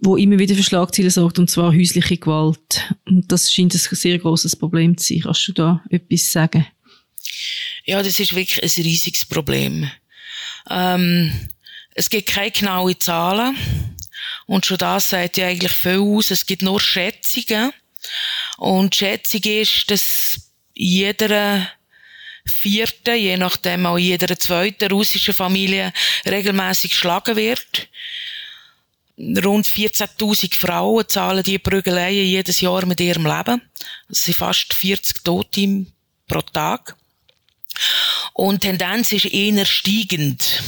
wo 0.00 0.16
immer 0.16 0.38
wieder 0.38 0.54
für 0.54 0.62
Schlagzeilen 0.62 1.10
sorgt, 1.10 1.38
und 1.38 1.50
zwar 1.50 1.72
häusliche 1.72 2.16
Gewalt. 2.16 2.94
Und 3.06 3.30
das 3.30 3.52
scheint 3.52 3.74
ein 3.74 3.78
sehr 3.78 4.18
großes 4.18 4.56
Problem 4.56 4.96
zu 4.96 5.14
sein. 5.14 5.22
Kannst 5.22 5.48
du 5.48 5.52
da 5.52 5.82
etwas 5.90 6.32
sagen? 6.32 6.66
Ja, 7.84 8.02
das 8.02 8.18
ist 8.18 8.34
wirklich 8.34 8.62
ein 8.62 8.82
riesiges 8.82 9.26
Problem. 9.26 9.90
Ähm, 10.70 11.32
es 11.94 12.10
gibt 12.10 12.28
keine 12.28 12.50
genauen 12.50 12.98
Zahlen. 12.98 13.56
Und 14.46 14.66
schon 14.66 14.78
das 14.78 15.10
sagt 15.10 15.36
ja 15.36 15.46
eigentlich 15.46 15.72
viel 15.72 16.00
aus. 16.00 16.30
Es 16.30 16.46
gibt 16.46 16.62
nur 16.62 16.80
Schätzungen. 16.80 17.72
Und 18.58 18.94
Schätzung 18.94 19.42
ist, 19.42 19.90
dass 19.90 20.50
jeder 20.74 21.68
vierte, 22.44 23.12
je 23.14 23.36
nachdem 23.36 23.86
auch 23.86 23.98
jeder 23.98 24.38
zweite 24.38 24.90
russische 24.90 25.32
Familie 25.32 25.92
regelmäßig 26.26 26.90
geschlagen 26.90 27.36
wird. 27.36 27.88
Rund 29.16 29.66
14.000 29.66 30.54
Frauen 30.54 31.08
zahlen 31.08 31.44
die 31.44 31.58
Prügeleien 31.58 32.26
jedes 32.26 32.60
Jahr 32.60 32.84
mit 32.84 33.00
ihrem 33.00 33.26
Leben. 33.26 33.62
Das 34.08 34.22
sind 34.22 34.36
fast 34.36 34.74
40 34.74 35.22
Tote 35.22 35.86
pro 36.26 36.42
Tag. 36.42 36.96
Und 38.32 38.60
Tendenz 38.60 39.12
ist 39.12 39.26
eher 39.26 39.64
steigend. 39.64 40.62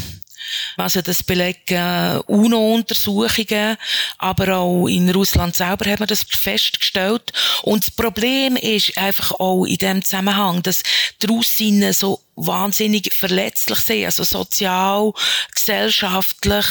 Also 0.76 1.02
das 1.02 1.22
belegen 1.22 2.20
UNO-Untersuchungen, 2.26 3.76
aber 4.18 4.56
auch 4.56 4.86
in 4.86 5.10
Russland 5.10 5.56
selber 5.56 5.90
haben 5.90 6.00
wir 6.00 6.06
das 6.06 6.24
festgestellt. 6.28 7.32
Und 7.62 7.84
das 7.84 7.90
Problem 7.90 8.56
ist 8.56 8.96
einfach 8.98 9.32
auch 9.32 9.64
in 9.64 9.76
dem 9.76 10.02
Zusammenhang, 10.02 10.62
dass 10.62 10.82
die 11.22 11.26
Russinnen 11.26 11.92
so 11.92 12.20
wahnsinnig 12.36 13.12
verletzlich 13.12 13.78
sind, 13.78 14.04
also 14.04 14.22
sozial, 14.24 15.12
gesellschaftlich 15.54 16.66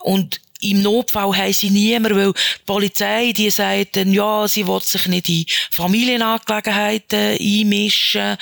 und 0.00 0.40
im 0.70 0.82
Notfall 0.82 1.36
haben 1.36 1.52
sie 1.52 1.70
niemand, 1.70 2.14
weil 2.14 2.32
die 2.32 2.64
Polizei, 2.64 3.32
die 3.32 3.50
sagt 3.50 3.96
dann, 3.96 4.12
ja, 4.12 4.46
sie 4.48 4.66
will 4.66 4.80
sich 4.80 5.06
nicht 5.06 5.28
in 5.28 5.46
Familienangelegenheiten 5.70 7.38
einmischen. 7.38 8.36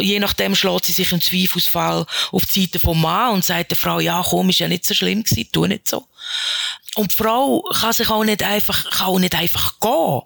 Je 0.00 0.18
nachdem 0.18 0.54
schlägt 0.54 0.86
sie 0.86 0.92
sich 0.92 1.12
im 1.12 1.20
Zweifelsfall 1.20 2.06
auf 2.32 2.46
die 2.46 2.62
Seite 2.62 2.78
vom 2.78 3.00
Mann 3.00 3.34
und 3.34 3.44
sagt 3.44 3.70
der 3.70 3.76
Frau, 3.76 4.00
ja, 4.00 4.24
komm, 4.26 4.50
ist 4.50 4.60
ja 4.60 4.68
nicht 4.68 4.84
so 4.84 4.94
schlimm 4.94 5.22
gewesen, 5.22 5.48
tu 5.52 5.66
nicht 5.66 5.88
so. 5.88 6.06
Und 6.96 7.12
die 7.12 7.22
Frau 7.22 7.62
kann 7.62 7.92
sich 7.92 8.08
auch 8.08 8.24
nicht 8.24 8.42
einfach, 8.42 8.90
kann 8.90 9.08
auch 9.08 9.18
nicht 9.18 9.34
einfach 9.34 9.78
gehen. 9.80 10.22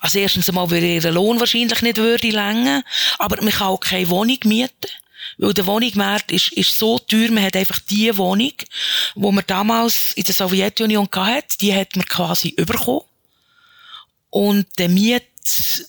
Also 0.00 0.18
erstens 0.18 0.48
einmal, 0.48 0.70
weil 0.70 0.82
ihr 0.82 1.10
Lohn 1.10 1.40
wahrscheinlich 1.40 1.82
nicht 1.82 1.98
würde 1.98 2.30
länger, 2.30 2.82
aber 3.18 3.42
man 3.42 3.52
kann 3.52 3.68
auch 3.68 3.80
keine 3.80 4.08
Wohnung 4.08 4.38
mieten. 4.44 4.88
Weil 5.38 5.54
der 5.54 5.66
Wohnungsmarkt 5.66 6.32
ist, 6.32 6.52
ist 6.52 6.78
so 6.78 6.98
teuer, 6.98 7.30
man 7.30 7.44
hat 7.44 7.56
einfach 7.56 7.78
die 7.80 8.16
Wohnung, 8.16 8.52
wo 9.14 9.32
man 9.32 9.44
damals 9.46 10.12
in 10.14 10.24
der 10.24 10.34
Sowjetunion 10.34 11.08
hatte, 11.14 11.58
die 11.60 11.74
hat 11.74 11.96
man 11.96 12.04
quasi 12.06 12.50
überkommen. 12.50 13.02
Und 14.30 14.66
der 14.78 14.88
Miet 14.88 15.24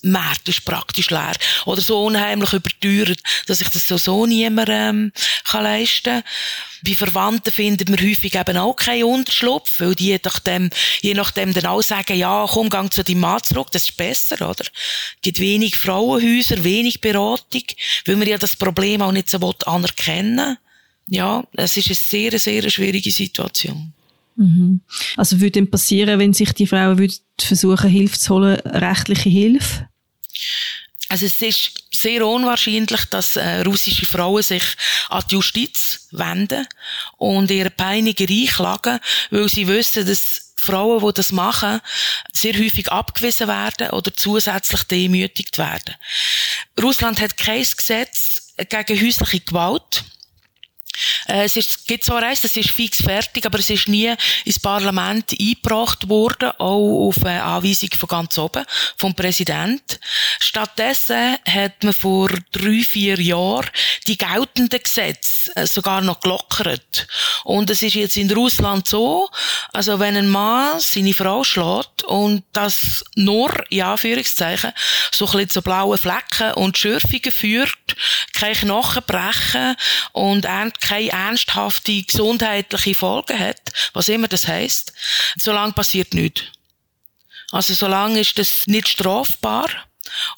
Markt 0.01 0.47
ist 0.49 0.65
praktisch 0.65 1.09
leer. 1.09 1.35
Oder 1.65 1.81
so 1.81 2.05
unheimlich 2.05 2.53
überteuert, 2.53 3.19
dass 3.47 3.59
sich 3.59 3.69
das 3.69 3.87
so, 3.87 3.97
so 3.97 4.25
niemand 4.25 4.69
ähm, 4.71 5.11
kann 5.45 5.63
leisten 5.63 6.23
Bei 6.83 6.95
Verwandten 6.95 7.51
findet 7.51 7.89
man 7.89 7.99
häufig 7.99 8.35
eben 8.35 8.57
auch 8.57 8.75
keinen 8.75 9.03
Unterschlupf, 9.03 9.79
weil 9.79 9.95
die 9.95 10.07
je 10.07 10.19
nachdem, 10.23 10.69
je 11.01 11.13
nachdem 11.13 11.53
dann 11.53 11.65
auch 11.65 11.81
sagen, 11.81 12.17
ja, 12.17 12.45
komm, 12.49 12.69
gang 12.69 12.91
zu 12.91 13.03
deinem 13.03 13.19
Mann 13.19 13.43
zurück, 13.43 13.67
das 13.71 13.83
ist 13.83 13.97
besser, 13.97 14.35
oder? 14.49 14.63
Es 14.63 15.21
gibt 15.21 15.39
wenig 15.39 15.75
Frauenhäuser, 15.75 16.63
wenig 16.63 17.01
Beratung, 17.01 17.63
weil 18.05 18.15
man 18.15 18.27
ja 18.27 18.37
das 18.37 18.55
Problem 18.55 19.01
auch 19.01 19.11
nicht 19.11 19.29
so 19.29 19.55
anerkennen 19.65 20.57
Ja, 21.07 21.43
es 21.53 21.77
ist 21.77 21.87
eine 21.87 21.95
sehr, 21.95 22.39
sehr 22.39 22.69
schwierige 22.69 23.11
Situation. 23.11 23.93
Mhm. 24.41 24.82
Also 25.17 25.39
würde 25.39 25.51
denn 25.51 25.69
passieren, 25.69 26.19
wenn 26.19 26.34
sich 26.34 26.51
die 26.54 26.65
Frauen 26.65 26.97
würden 26.97 27.15
versuchen, 27.39 27.89
Hilfe 27.89 28.17
zu 28.17 28.36
holen, 28.36 28.60
rechtliche 28.62 29.30
Hilfe? 29.30 29.88
Also 31.10 31.27
es 31.27 31.41
ist 31.41 31.84
sehr 31.93 32.25
unwahrscheinlich, 32.25 33.06
dass 33.06 33.36
äh, 33.36 33.62
russische 33.62 34.06
Frauen 34.06 34.41
sich 34.41 34.63
an 35.10 35.23
die 35.30 35.36
Justiz 35.36 36.08
wenden 36.12 36.65
und 37.17 37.51
ihre 37.51 37.69
Peiniger 37.69 38.27
einklagen, 38.27 38.99
weil 39.30 39.47
sie 39.47 39.67
wissen, 39.67 40.08
dass 40.08 40.54
Frauen, 40.56 41.06
die 41.06 41.13
das 41.13 41.32
machen, 41.32 41.82
sehr 42.34 42.54
häufig 42.54 42.91
abgewiesen 42.91 43.47
werden 43.47 43.89
oder 43.91 44.13
zusätzlich 44.13 44.84
demütigt 44.84 45.58
werden. 45.58 45.95
Russland 46.82 47.19
hat 47.19 47.38
kein 47.38 47.62
Gesetz 47.63 48.54
gegen 48.69 49.01
häusliche 49.01 49.41
Gewalt. 49.41 50.04
Äh, 51.27 51.45
es 51.45 51.57
ist, 51.57 51.87
gibt 51.87 52.03
zwar 52.03 52.23
eins, 52.23 52.41
das 52.41 52.55
ist 52.57 52.69
fix 52.69 53.01
fertig, 53.01 53.45
aber 53.45 53.59
es 53.59 53.69
ist 53.69 53.87
nie 53.87 54.13
ins 54.45 54.59
Parlament 54.59 55.31
eingebracht 55.39 56.07
worden, 56.09 56.51
auch 56.57 57.07
auf 57.07 57.23
eine 57.25 57.43
Anweisung 57.43 57.89
von 57.97 58.07
ganz 58.07 58.37
oben, 58.37 58.65
vom 58.97 59.15
Präsident. 59.15 59.99
Stattdessen 60.39 61.37
hat 61.47 61.83
man 61.83 61.93
vor 61.93 62.29
drei, 62.51 62.83
vier 62.83 63.19
Jahren 63.19 63.69
die 64.07 64.17
geltenden 64.17 64.81
Gesetze 64.81 65.55
äh, 65.55 65.67
sogar 65.67 66.01
noch 66.01 66.19
gelockert. 66.19 67.07
Und 67.43 67.69
es 67.69 67.83
ist 67.83 67.95
jetzt 67.95 68.17
in 68.17 68.31
Russland 68.31 68.87
so, 68.87 69.29
also 69.73 69.99
wenn 69.99 70.15
ein 70.15 70.29
Mann 70.29 70.79
seine 70.79 71.13
Frau 71.13 71.43
schlägt 71.43 72.03
und 72.03 72.43
das 72.53 73.03
nur, 73.15 73.51
in 73.69 73.81
Anführungszeichen, 73.81 74.73
so 75.11 75.25
ein 75.25 75.31
bisschen 75.31 75.49
zu 75.49 75.61
blauen 75.61 75.97
Flecken 75.97 76.53
und 76.53 76.77
Schürfungen 76.77 77.31
führt, 77.31 77.95
keine 78.33 78.55
Knochen 78.55 79.03
brechen 79.05 79.75
und 80.11 80.45
er 80.45 80.71
keine 80.91 81.10
ernsthafte 81.10 82.04
gesundheitliche 82.04 82.95
Folgen 82.95 83.39
hat, 83.39 83.62
was 83.93 84.10
immer 84.10 84.27
das 84.27 84.45
heißt, 84.47 84.91
solange 85.38 85.71
passiert 85.71 86.13
nichts. 86.13 86.41
Also 87.51 87.73
solange 87.73 88.19
ist 88.19 88.38
das 88.38 88.67
nicht 88.67 88.89
strafbar. 88.89 89.69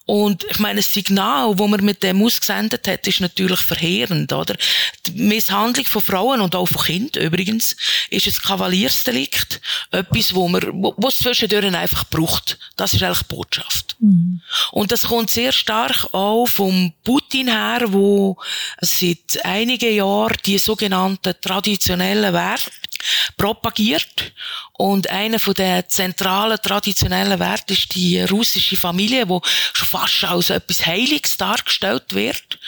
Und 0.06 0.46
ich 0.50 0.60
meine, 0.60 0.80
das 0.80 0.94
Signal, 0.94 1.58
wo 1.58 1.68
man 1.68 1.84
mit 1.84 2.04
dem 2.04 2.22
ausgesendet 2.22 2.88
hat, 2.88 3.08
ist 3.08 3.22
natürlich 3.22 3.60
verheerend, 3.60 4.34
oder? 4.34 4.56
Die 5.06 5.12
Misshandlung 5.12 5.86
von 5.86 6.02
Frauen 6.02 6.42
und 6.42 6.56
auch 6.56 6.68
von 6.68 6.84
Kindern 6.84 7.24
übrigens 7.24 7.76
ist 8.10 8.28
ein 8.28 8.34
Kavaliersdelikt. 8.34 9.62
Etwas, 9.92 10.36
wo 10.36 10.48
man, 10.48 10.62
wo, 10.74 11.08
es 11.08 11.20
zwischendurch 11.20 11.66
einfach 11.76 12.06
braucht. 12.10 12.58
Das 12.76 12.94
ist 12.94 13.04
eigentlich 13.04 13.24
die 13.24 13.36
Botschaft. 13.36 13.96
Mhm. 14.00 14.42
Und 14.72 14.92
das 14.92 15.04
kommt 15.04 15.30
sehr 15.30 15.52
stark 15.52 16.14
auch 16.14 16.46
vom 16.46 16.94
Putin 17.04 17.48
her, 17.48 17.86
wo 17.88 18.38
seit 18.82 19.44
einigen 19.46 19.96
Jahren 19.96 20.38
die 20.46 20.58
sogenannten 20.58 21.34
traditionellen 21.42 22.34
Werte 22.34 22.72
propagiert. 23.38 24.34
Und 24.74 25.10
einer 25.10 25.40
von 25.40 25.54
den 25.54 25.84
zentralen 25.88 26.58
traditionellen 26.62 27.40
Werten 27.40 27.74
ist 27.74 27.94
die 27.96 28.22
russische 28.22 28.76
Familie, 28.76 29.30
wo 29.30 29.42
schon 29.74 29.88
fast 29.88 30.24
als 30.24 30.50
etwas 30.50 30.86
Heiliges 30.86 31.38
dargestellt 31.38 32.14
wird. 32.14 32.60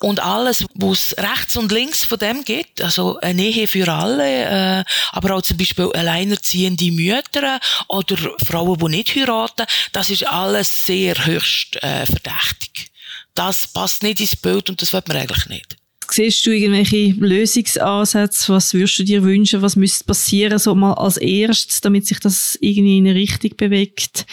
Und 0.00 0.20
alles, 0.20 0.64
was 0.74 1.14
rechts 1.18 1.56
und 1.56 1.72
links 1.72 2.04
von 2.04 2.18
dem 2.18 2.44
gibt, 2.44 2.82
also 2.82 3.18
eine 3.20 3.42
Ehe 3.42 3.66
für 3.66 3.90
alle, 3.90 4.80
äh, 4.80 4.84
aber 5.12 5.36
auch 5.36 5.42
zum 5.42 5.56
Beispiel 5.56 5.90
alleinerziehende 5.92 6.90
Mütter 6.90 7.58
oder 7.88 8.16
Frauen, 8.46 8.78
die 8.78 8.96
nicht 8.96 9.14
heiraten, 9.16 9.66
das 9.92 10.10
ist 10.10 10.26
alles 10.26 10.86
sehr 10.86 11.26
höchst 11.26 11.82
äh, 11.82 12.06
verdächtig. 12.06 12.90
Das 13.34 13.66
passt 13.66 14.02
nicht 14.02 14.20
ins 14.20 14.36
Bild 14.36 14.70
und 14.70 14.80
das 14.80 14.92
wird 14.92 15.08
man 15.08 15.18
eigentlich 15.18 15.46
nicht. 15.46 15.76
Siehst 16.10 16.46
du 16.46 16.50
irgendwelche 16.50 17.14
Lösungsansätze? 17.18 18.52
Was 18.52 18.74
würdest 18.74 18.98
du 18.98 19.04
dir 19.04 19.22
wünschen? 19.22 19.62
Was 19.62 19.76
müsste 19.76 20.04
passieren, 20.04 20.58
so 20.58 20.74
mal 20.74 20.94
als 20.94 21.16
erstes, 21.16 21.80
damit 21.80 22.06
sich 22.06 22.20
das 22.20 22.56
irgendwie 22.60 22.98
in 22.98 23.06
eine 23.06 23.14
Richtung 23.16 23.52
bewegt, 23.56 24.26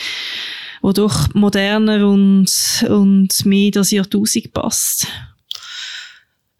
wo 0.81 0.91
doch 0.91 1.33
moderner 1.33 2.07
und, 2.07 2.85
und 2.87 3.45
mehr 3.45 3.71
das 3.71 3.91
Jahrtausend 3.91 4.53
passt? 4.53 5.07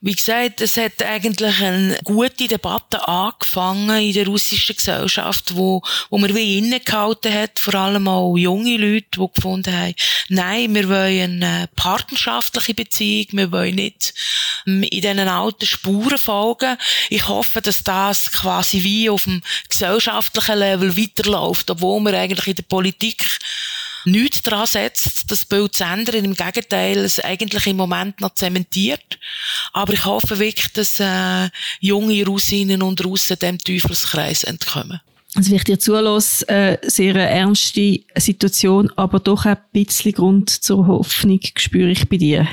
Wie 0.05 0.15
gesagt, 0.15 0.59
es 0.59 0.75
hat 0.75 1.01
eigentlich 1.01 1.61
eine 1.61 1.97
gute 2.03 2.49
Debatte 2.49 3.07
angefangen 3.07 4.01
in 4.01 4.11
der 4.11 4.25
russischen 4.25 4.75
Gesellschaft, 4.75 5.55
wo, 5.55 5.81
wo 6.09 6.17
man 6.17 6.35
wie 6.35 6.57
innegehalten 6.57 7.33
hat, 7.33 7.57
vor 7.57 7.75
allem 7.75 8.09
auch 8.09 8.35
junge 8.35 8.75
Leute, 8.75 9.07
die 9.15 9.27
gefunden 9.33 9.73
haben, 9.73 9.95
nein, 10.27 10.75
wir 10.75 10.89
wollen 10.89 11.41
eine 11.41 11.69
partnerschaftliche 11.77 12.73
Beziehung, 12.73 13.27
wir 13.31 13.51
wollen 13.53 13.75
nicht 13.75 14.13
ähm, 14.67 14.83
in 14.83 14.99
diesen 14.99 15.19
alten 15.19 15.65
Spuren 15.65 16.17
folgen. 16.17 16.77
Ich 17.09 17.25
hoffe, 17.29 17.61
dass 17.61 17.81
das 17.81 18.29
quasi 18.29 18.83
wie 18.83 19.09
auf 19.09 19.23
dem 19.23 19.41
gesellschaftlichen 19.69 20.59
Level 20.59 20.97
weiterläuft, 20.97 21.71
obwohl 21.71 22.01
wir 22.01 22.19
eigentlich 22.19 22.47
in 22.47 22.55
der 22.55 22.63
Politik 22.63 23.25
nichts 24.05 24.41
dran 24.41 24.65
setzt, 24.65 25.31
das 25.31 25.45
Bild 25.45 25.75
zu 25.75 25.83
ändern. 25.83 26.23
Im 26.25 26.33
Gegenteil, 26.33 26.97
es 26.97 27.19
eigentlich 27.19 27.67
im 27.67 27.77
Moment 27.77 28.21
noch 28.21 28.35
zementiert. 28.35 29.19
Aber 29.71 29.93
ich 29.93 30.05
hoffe 30.05 30.39
wirklich, 30.39 30.71
dass 30.73 30.99
äh, 30.99 31.49
junge 31.79 32.25
Russinnen 32.25 32.81
und 32.81 33.03
Russen 33.03 33.39
dem 33.39 33.57
Teufelskreis 33.57 34.43
entkommen. 34.43 35.01
Also 35.35 35.49
wenn 35.49 35.57
ich 35.57 35.63
dir 35.63 35.79
zulasse, 35.79 36.47
äh, 36.47 36.77
sehr 36.83 37.15
eine 37.15 37.27
ernste 37.27 38.01
Situation, 38.15 38.91
aber 38.95 39.19
doch 39.19 39.45
ein 39.45 39.57
bisschen 39.71 40.11
Grund 40.11 40.49
zur 40.49 40.85
Hoffnung 40.85 41.39
spüre 41.57 41.89
ich 41.89 42.07
bei 42.07 42.17
dir. 42.17 42.47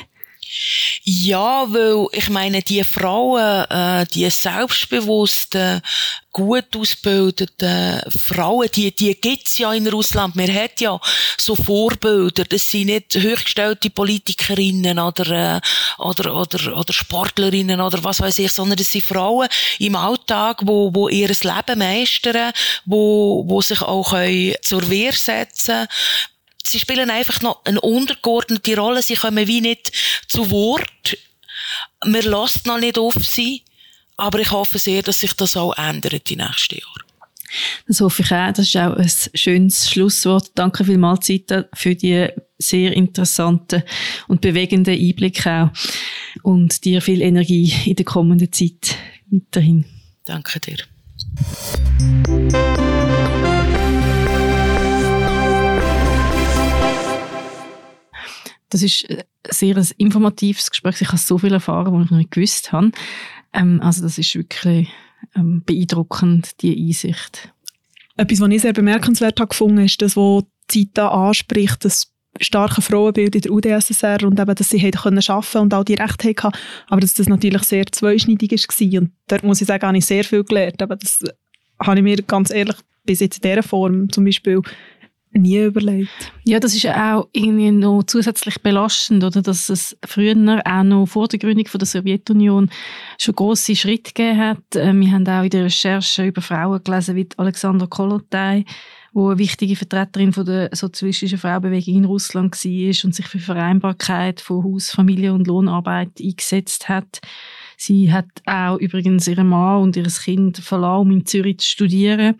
Ja, 1.03 1.65
weil 1.73 2.07
ich 2.13 2.29
meine, 2.29 2.63
die 2.63 2.83
Frauen, 2.83 3.65
äh, 3.71 4.07
die 4.13 4.29
selbstbewussten, 4.31 5.81
gut 6.33 6.77
ausgebildeten 6.77 8.01
Frauen, 8.11 8.69
die, 8.75 8.95
die 8.95 9.15
gibt's 9.15 9.59
ja 9.59 9.73
in 9.73 9.89
Russland. 9.89 10.37
Man 10.37 10.53
hat 10.53 10.81
ja 10.81 11.01
so 11.39 11.55
Vorbilder. 11.55 12.45
Das 12.45 12.71
sind 12.71 12.87
nicht 12.87 13.15
höchstgestellte 13.15 13.91
Politikerinnen 13.91 14.99
oder, 14.99 15.57
äh, 15.57 15.61
oder, 15.99 16.35
oder, 16.35 16.77
oder 16.77 16.93
Sportlerinnen 16.93 17.81
oder 17.81 18.03
was 18.03 18.21
weiß 18.21 18.39
ich, 18.41 18.53
sondern 18.53 18.77
das 18.77 18.91
sind 18.91 19.05
Frauen 19.05 19.49
im 19.79 19.97
Alltag, 19.97 20.63
wo, 20.65 20.93
wo 20.93 21.09
ihr 21.09 21.29
Leben 21.29 21.79
meistern, 21.79 22.53
wo, 22.85 23.45
wo 23.47 23.61
sich 23.61 23.83
auch 23.83 24.15
zur 24.63 24.91
Wehr 24.91 25.13
setzen 25.13 25.87
sie 26.65 26.79
spielen 26.79 27.11
einfach 27.11 27.41
noch 27.43 27.65
eine 27.65 27.81
untergeordnete 27.81 28.77
Rolle. 28.77 29.03
Sie 29.03 29.15
kommen 29.15 29.47
wie 29.47 29.61
nicht 29.61 29.93
zu 30.29 30.51
Wort. 30.51 31.17
Man 32.05 32.23
lässt 32.23 32.67
noch 32.67 32.79
nicht 32.79 32.99
auf 32.99 33.15
sie. 33.25 33.63
Aber 34.17 34.39
ich 34.39 34.51
hoffe 34.51 34.79
sehr, 34.79 35.03
dass 35.03 35.21
sich 35.21 35.33
das 35.33 35.57
auch 35.57 35.77
ändert 35.79 36.29
die 36.29 36.37
nächsten 36.37 36.77
Jahre. 36.77 37.01
Das 37.87 38.01
hoffe 38.01 38.23
ich 38.23 38.33
auch. 38.33 38.53
Das 38.53 38.67
ist 38.67 38.77
auch 38.77 38.95
ein 38.97 39.11
schönes 39.35 39.91
Schlusswort. 39.91 40.51
Danke 40.55 40.85
vielmals, 40.85 41.27
Zita, 41.27 41.65
für 41.73 41.95
die 41.95 42.29
sehr 42.59 42.93
interessanten 42.93 43.83
und 44.29 44.41
bewegenden 44.41 44.99
Einblicke 44.99 45.51
auch. 45.51 45.71
Und 46.43 46.85
dir 46.85 47.01
viel 47.01 47.23
Energie 47.23 47.75
in 47.87 47.97
der 47.97 48.05
kommenden 48.05 48.53
Zeit 48.53 48.97
weiterhin. 49.31 49.85
Danke 50.25 50.61
dir. 50.61 50.77
Das 58.71 58.83
ist 58.83 59.07
ein 59.09 59.23
sehr 59.49 59.77
ein 59.77 59.89
informatives 59.99 60.71
Gespräch. 60.71 61.01
Ich 61.01 61.09
habe 61.09 61.19
so 61.19 61.39
viel 61.39 61.53
erfahren, 61.53 61.93
was 61.93 62.05
ich 62.05 62.11
noch 62.11 62.19
nicht 62.19 62.31
gewusst 62.31 62.73
habe. 62.73 62.93
Ähm, 63.53 63.81
also 63.83 64.03
das 64.03 64.19
ist 64.19 64.35
wirklich 64.35 64.89
ähm, 65.35 65.63
beeindruckend, 65.65 66.61
die 66.63 66.89
Einsicht. 66.89 67.53
Etwas, 68.17 68.41
was 68.41 68.51
ich 68.51 68.63
sehr 68.63 68.73
bemerkenswert 68.73 69.41
habe 69.41 69.49
gefunden, 69.49 69.85
ist 69.85 70.01
das, 70.03 70.17
was 70.17 70.45
Zita 70.69 71.09
anspricht, 71.09 71.85
das 71.85 72.13
starke 72.41 72.81
Frauenbild 72.81 73.35
in 73.35 73.41
der 73.43 73.53
UdSSR 73.53 74.25
und 74.25 74.39
eben, 74.39 74.55
dass 74.55 74.71
sie 74.71 74.79
hätten 74.79 75.01
können 75.01 75.23
arbeiten 75.27 75.59
und 75.59 75.75
all 75.75 75.85
die 75.85 75.95
Rechte 75.95 76.29
hatten, 76.29 76.57
aber 76.89 77.01
dass 77.01 77.15
das 77.15 77.29
natürlich 77.29 77.63
sehr 77.65 77.87
zweischneidig 77.87 78.53
war. 78.53 79.01
Und 79.01 79.13
dort 79.27 79.43
muss 79.43 79.61
ich 79.61 79.67
sagen, 79.67 79.87
habe 79.87 79.99
ich 79.99 80.07
sehr 80.07 80.25
viel 80.25 80.45
gelernt. 80.45 80.81
Aber 80.81 80.97
das 80.97 81.25
habe 81.81 81.99
ich 81.99 82.03
mir 82.03 82.17
ganz 82.23 82.51
ehrlich 82.51 82.77
bis 83.05 83.21
jetzt 83.21 83.45
in 83.45 83.51
dieser 83.51 83.63
Form 83.63 84.11
zum 84.13 84.25
Beispiel 84.25 84.61
nie 85.33 85.59
überlegt. 85.59 86.33
Ja, 86.45 86.59
das 86.59 86.75
ist 86.75 86.83
ja 86.83 87.17
auch 87.17 87.29
irgendwie 87.33 87.71
noch 87.71 88.03
zusätzlich 88.05 88.61
belastend, 88.63 89.23
oder? 89.23 89.43
Dass 89.43 89.69
es 89.69 89.97
früher 90.05 90.35
auch 90.65 90.83
noch 90.83 91.07
vor 91.07 91.29
der 91.29 91.39
Gründung 91.39 91.67
von 91.67 91.79
der 91.79 91.87
Sowjetunion 91.87 92.71
schon 93.19 93.35
große 93.35 93.77
Schritte 93.77 94.13
gegeben 94.13 94.39
hat. 94.39 94.77
Äh, 94.77 94.93
wir 94.93 95.11
haben 95.11 95.29
auch 95.29 95.45
in 95.45 95.51
der 95.51 95.65
Recherche 95.65 96.27
über 96.27 96.43
Frauen 96.43 96.83
gelesen, 96.83 97.17
wie 97.17 97.29
Alexander 97.37 97.87
Kolotay, 97.87 98.65
wo 99.13 99.29
eine 99.29 99.39
wichtige 99.39 99.77
Vertreterin 99.77 100.33
von 100.33 100.47
der 100.47 100.71
sozialistischen 100.73 101.39
Frauenbewegung 101.39 101.95
in 101.95 102.05
Russland 102.05 102.53
war 102.53 103.05
und 103.05 103.15
sich 103.15 103.27
für 103.27 103.39
Vereinbarkeit 103.39 104.41
von 104.41 104.65
Haus, 104.65 104.91
Familie 104.91 105.33
und 105.33 105.47
Lohnarbeit 105.47 106.11
eingesetzt 106.21 106.89
hat. 106.89 107.21
Sie 107.83 108.13
hat 108.13 108.29
auch 108.45 108.77
übrigens 108.77 109.27
ihren 109.27 109.49
Mann 109.49 109.81
und 109.81 109.97
ihr 109.97 110.05
Kind 110.05 110.59
verlassen, 110.59 111.01
um 111.01 111.11
in 111.13 111.25
Zürich 111.25 111.61
zu 111.61 111.71
studieren 111.71 112.35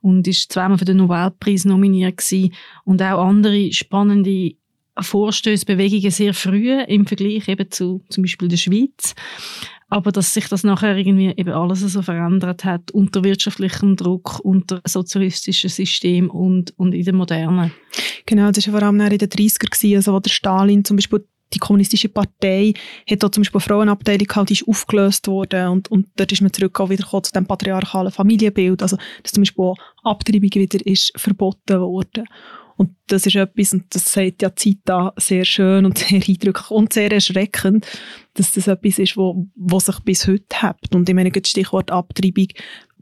und 0.00 0.28
ist 0.28 0.52
zweimal 0.52 0.78
für 0.78 0.84
den 0.84 0.98
Nobelpreis 0.98 1.64
nominiert 1.64 2.18
gewesen. 2.18 2.54
und 2.84 3.02
auch 3.02 3.26
andere 3.26 3.72
spannende 3.72 4.52
Vorstöße, 4.96 5.66
Bewegungen 5.66 6.12
sehr 6.12 6.32
früh 6.32 6.80
im 6.82 7.06
Vergleich 7.06 7.48
eben 7.48 7.68
zu 7.72 8.04
zum 8.08 8.22
Beispiel 8.22 8.46
der 8.46 8.56
Schweiz. 8.56 9.16
Aber 9.88 10.12
dass 10.12 10.32
sich 10.32 10.46
das 10.46 10.62
nachher 10.62 10.96
irgendwie 10.96 11.34
eben 11.36 11.50
alles 11.50 11.80
so 11.80 12.00
verändert 12.00 12.64
hat 12.64 12.92
unter 12.92 13.24
wirtschaftlichem 13.24 13.96
Druck, 13.96 14.38
unter 14.44 14.80
sozialistischem 14.86 15.70
System 15.70 16.30
und, 16.30 16.72
und 16.78 16.94
in 16.94 17.04
der 17.04 17.14
Moderne. 17.14 17.72
Genau, 18.26 18.52
das 18.52 18.68
war 18.68 18.78
vor 18.78 18.86
allem 18.86 19.00
in 19.00 19.18
den 19.18 19.28
30er, 19.28 19.68
gewesen, 19.68 19.96
also 19.96 20.12
wo 20.12 20.20
der 20.20 20.30
Stalin 20.30 20.84
zum 20.84 20.96
Beispiel 20.98 21.26
die 21.54 21.58
kommunistische 21.58 22.08
Partei 22.08 22.74
hat 23.08 23.24
auch 23.24 23.30
zum 23.30 23.42
Beispiel 23.42 23.60
eine 23.60 23.66
Frauenabteilung 23.66 24.26
gehabt, 24.26 24.50
die 24.50 24.54
ist 24.54 24.68
aufgelöst 24.68 25.26
worden 25.28 25.68
und, 25.68 25.90
und 25.90 26.08
dort 26.16 26.32
ist 26.32 26.42
man 26.42 26.52
zurück 26.52 26.78
auch 26.80 26.90
wieder 26.90 27.06
zu 27.06 27.32
dem 27.32 27.46
patriarchalen 27.46 28.12
Familienbild, 28.12 28.82
also 28.82 28.96
dass 29.22 29.32
zum 29.32 29.42
Beispiel 29.42 29.64
auch 29.64 29.76
Abtreibung 30.02 30.50
wieder 30.54 30.86
ist 30.86 31.12
verboten 31.16 31.80
worden. 31.80 32.24
Und 32.76 32.90
das 33.06 33.24
ist 33.26 33.36
etwas, 33.36 33.72
und 33.72 33.94
das 33.94 34.12
sagt 34.12 34.42
ja 34.42 34.54
Zita 34.54 35.12
sehr 35.16 35.44
schön 35.44 35.86
und 35.86 35.98
sehr 35.98 36.20
eindrücklich 36.26 36.70
und 36.70 36.92
sehr 36.92 37.12
erschreckend, 37.12 37.86
dass 38.34 38.52
das 38.52 38.66
etwas 38.66 38.98
ist, 38.98 39.16
wo, 39.16 39.46
wo 39.54 39.78
sich 39.78 39.98
bis 40.00 40.26
heute 40.26 40.62
hat. 40.62 40.94
Und 40.94 41.08
ich 41.08 41.14
meine, 41.14 41.30
das 41.30 41.50
Stichwort 41.50 41.90
Abtreibung, 41.90 42.48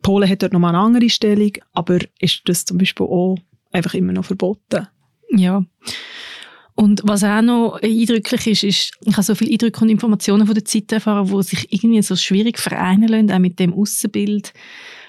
Polen 0.02 0.28
hat 0.28 0.42
dort 0.42 0.52
nochmal 0.52 0.74
eine 0.74 0.84
andere 0.84 1.08
Stellung, 1.08 1.52
aber 1.72 1.98
ist 2.18 2.42
das 2.46 2.64
zum 2.64 2.76
Beispiel 2.76 3.06
auch 3.06 3.36
einfach 3.70 3.94
immer 3.94 4.12
noch 4.12 4.24
verboten. 4.24 4.88
Ja. 5.30 5.64
Und 6.74 7.02
was 7.04 7.22
auch 7.22 7.42
noch 7.42 7.80
eindrücklich 7.82 8.46
ist, 8.46 8.64
ist, 8.64 8.92
ich 9.04 9.12
habe 9.12 9.22
so 9.22 9.34
viele 9.34 9.52
Eindrücke 9.52 9.80
und 9.82 9.90
Informationen 9.90 10.46
von 10.46 10.54
der 10.54 10.64
Zeit 10.64 10.90
erfahren, 10.90 11.26
die 11.26 11.42
sich 11.42 11.72
irgendwie 11.72 12.02
so 12.02 12.16
schwierig 12.16 12.58
vereinen 12.58 13.08
lassen, 13.08 13.30
auch 13.30 13.38
mit 13.38 13.58
dem 13.58 13.74
Aussenbild, 13.74 14.52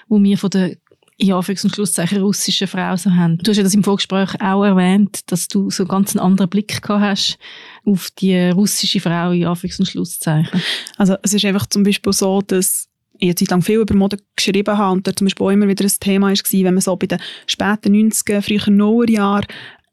wo 0.08 0.22
wir 0.22 0.36
von 0.36 0.50
der 0.50 0.76
in 1.16 1.32
Anführungs- 1.32 1.64
und 1.64 1.74
Schlusszeichen 1.74 2.20
russischen 2.20 2.66
Frau 2.66 2.96
so 2.96 3.10
haben. 3.10 3.38
Du 3.38 3.50
hast 3.50 3.56
ja 3.56 3.62
das 3.62 3.74
im 3.74 3.84
Vorgespräch 3.84 4.34
auch 4.40 4.64
erwähnt, 4.64 5.20
dass 5.30 5.48
du 5.48 5.70
so 5.70 5.84
ganz 5.84 6.14
einen 6.14 6.24
anderen 6.24 6.50
Blick 6.50 6.82
gehabt 6.82 7.02
hast 7.02 7.38
auf 7.84 8.10
die 8.18 8.36
russische 8.50 9.00
Frau 9.00 9.30
in 9.30 9.44
Anführungs- 9.44 9.78
und 9.78 9.86
Schlusszeichen. 9.86 10.60
Also 10.96 11.16
es 11.22 11.32
ist 11.32 11.44
einfach 11.44 11.66
zum 11.66 11.84
Beispiel 11.84 12.12
so, 12.12 12.42
dass 12.42 12.88
ich 13.18 13.28
eine 13.28 13.34
Zeit 13.36 13.50
lang 13.50 13.62
viel 13.62 13.78
über 13.78 13.94
Mode 13.94 14.18
geschrieben 14.34 14.76
habe 14.76 14.92
und 14.92 15.06
da 15.06 15.14
zum 15.14 15.26
Beispiel 15.26 15.46
auch 15.46 15.50
immer 15.50 15.68
wieder 15.68 15.84
ein 15.84 15.92
Thema 16.00 16.30
war, 16.30 16.36
wenn 16.52 16.74
man 16.74 16.80
so 16.80 16.96
bei 16.96 17.06
den 17.06 17.20
späten 17.46 17.94
90er, 17.94 18.42
frühen 18.42 18.76
Nullerjahren 18.76 19.46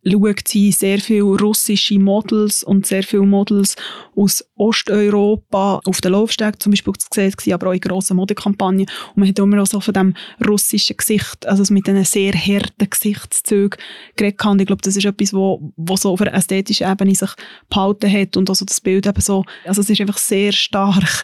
schaut 0.04 0.48
sie 0.48 0.72
sehr 0.72 1.00
viele 1.00 1.24
russische 1.24 2.00
Models 2.00 2.64
und 2.64 2.86
sehr 2.86 3.04
viele 3.04 3.26
Models 3.26 3.76
aus 4.16 4.44
Osteuropa 4.56 5.80
auf 5.86 6.02
den 6.02 6.14
Laufsteg 6.14 6.62
zum 6.62 6.72
Beispiel 6.72 6.94
gesehen, 6.94 7.54
aber 7.54 7.70
auch 7.70 7.74
in 7.74 7.80
grossen 7.80 8.18
Modekampagnen. 8.18 8.88
Und 9.10 9.18
man 9.18 9.30
hat 9.30 9.40
immer 9.40 9.62
auch 9.62 9.68
so 9.68 9.80
von 9.80 9.94
dem 9.94 10.14
russischen 10.46 10.98
Gesicht, 10.98 11.46
also 11.46 11.72
mit 11.74 11.88
diesen 11.88 12.04
sehr 12.04 12.34
harten 12.34 12.90
Gesichtszügen 12.90 13.80
geredet. 14.16 14.46
Und 14.46 14.62
ich 14.62 14.68
glaube, 14.68 14.82
das 14.82 14.96
ist 14.96 15.06
etwas, 15.06 15.34
wo, 15.34 15.72
wo 15.78 15.96
so 15.96 16.12
auf 16.12 16.22
einer 16.22 16.34
ästhetischen 16.34 16.90
Ebene 16.90 17.16
sich 17.16 17.32
behalten 17.70 18.12
hat 18.12 18.38
und 18.38 18.50
also 18.50 18.66
das 18.66 18.82
Bild 18.82 19.06
eben 19.06 19.22
so, 19.22 19.44
also 19.66 19.82
es 19.82 19.90
ist 19.90 20.02
einfach 20.02 20.18
sehr 20.18 20.52
stark 20.52 21.24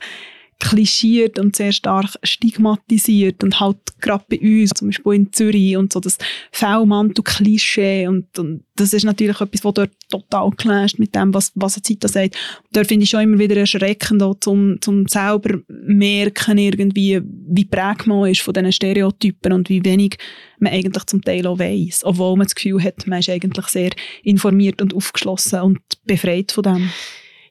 klischiert 0.59 1.37
und 1.37 1.55
sehr 1.55 1.71
stark 1.71 2.15
stigmatisiert 2.23 3.43
und 3.43 3.59
halt 3.59 3.77
gerade 4.01 4.25
bei 4.29 4.39
uns, 4.39 4.71
zum 4.71 4.87
Beispiel 4.87 5.13
in 5.13 5.33
Zürich 5.33 5.77
und 5.77 5.93
so 5.93 5.99
das 5.99 6.17
Fellmantel-Klischee 6.51 8.07
und, 8.07 8.37
und 8.39 8.63
das 8.75 8.93
ist 8.93 9.03
natürlich 9.03 9.39
etwas, 9.39 9.63
was 9.63 9.73
dort 9.73 9.91
total 10.09 10.51
clasht 10.51 10.99
mit 10.99 11.15
dem, 11.15 11.33
was, 11.33 11.51
was 11.55 11.75
eine 11.75 11.83
Zeit 11.83 12.03
da 12.03 12.07
sagt. 12.07 12.37
Dort 12.71 12.87
finde 12.87 13.03
ich 13.03 13.09
schon 13.09 13.21
immer 13.21 13.39
wieder 13.39 13.57
erschreckend, 13.57 14.21
auch 14.23 14.35
zum, 14.39 14.81
zum 14.81 15.07
selber 15.07 15.59
merken 15.67 16.57
irgendwie, 16.57 17.21
wie 17.23 17.65
prägt 17.65 18.07
man 18.07 18.29
ist 18.29 18.41
von 18.41 18.53
diesen 18.53 18.71
Stereotypen 18.71 19.53
und 19.53 19.69
wie 19.69 19.83
wenig 19.85 20.17
man 20.59 20.73
eigentlich 20.73 21.05
zum 21.05 21.21
Teil 21.21 21.45
auch 21.45 21.59
weiss, 21.59 22.03
obwohl 22.03 22.35
man 22.35 22.47
das 22.47 22.55
Gefühl 22.55 22.83
hat, 22.83 23.05
man 23.07 23.19
ist 23.19 23.29
eigentlich 23.29 23.67
sehr 23.67 23.91
informiert 24.23 24.81
und 24.81 24.93
aufgeschlossen 24.95 25.61
und 25.61 25.79
befreit 26.05 26.51
von 26.51 26.63
dem 26.63 26.89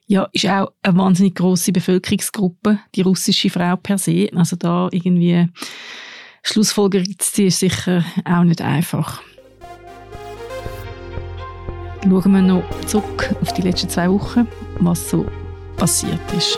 ja, 0.07 0.29
ist 0.31 0.47
auch 0.47 0.71
eine 0.83 0.97
wahnsinnig 0.97 1.35
große 1.35 1.73
Bevölkerungsgruppe, 1.73 2.79
die 2.95 3.01
russische 3.01 3.49
Frau 3.49 3.75
per 3.75 3.97
se. 3.97 4.29
Also 4.33 4.55
da 4.55 4.87
irgendwie 4.91 5.47
Schlussfolgerung 6.43 7.19
zu 7.19 7.31
ziehen, 7.31 7.47
ist 7.47 7.59
sicher 7.59 8.03
auch 8.23 8.43
nicht 8.43 8.61
einfach. 8.61 9.21
Schauen 12.03 12.31
wir 12.31 12.41
noch 12.41 12.63
zurück 12.85 13.35
auf 13.41 13.53
die 13.53 13.63
letzten 13.63 13.89
zwei 13.89 14.09
Wochen, 14.09 14.47
was 14.79 15.09
so 15.09 15.25
passiert 15.75 16.21
ist. 16.37 16.57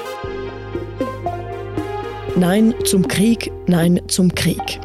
Nein 2.35 2.75
zum 2.85 3.07
Krieg, 3.07 3.51
nein 3.65 3.99
zum 4.07 4.33
Krieg. 4.35 4.79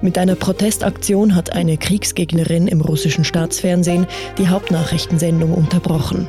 Mit 0.00 0.16
einer 0.16 0.34
Protestaktion 0.34 1.34
hat 1.34 1.52
eine 1.52 1.76
Kriegsgegnerin 1.76 2.68
im 2.68 2.80
russischen 2.80 3.24
Staatsfernsehen 3.24 4.06
die 4.38 4.48
Hauptnachrichtensendung 4.48 5.52
unterbrochen. 5.52 6.26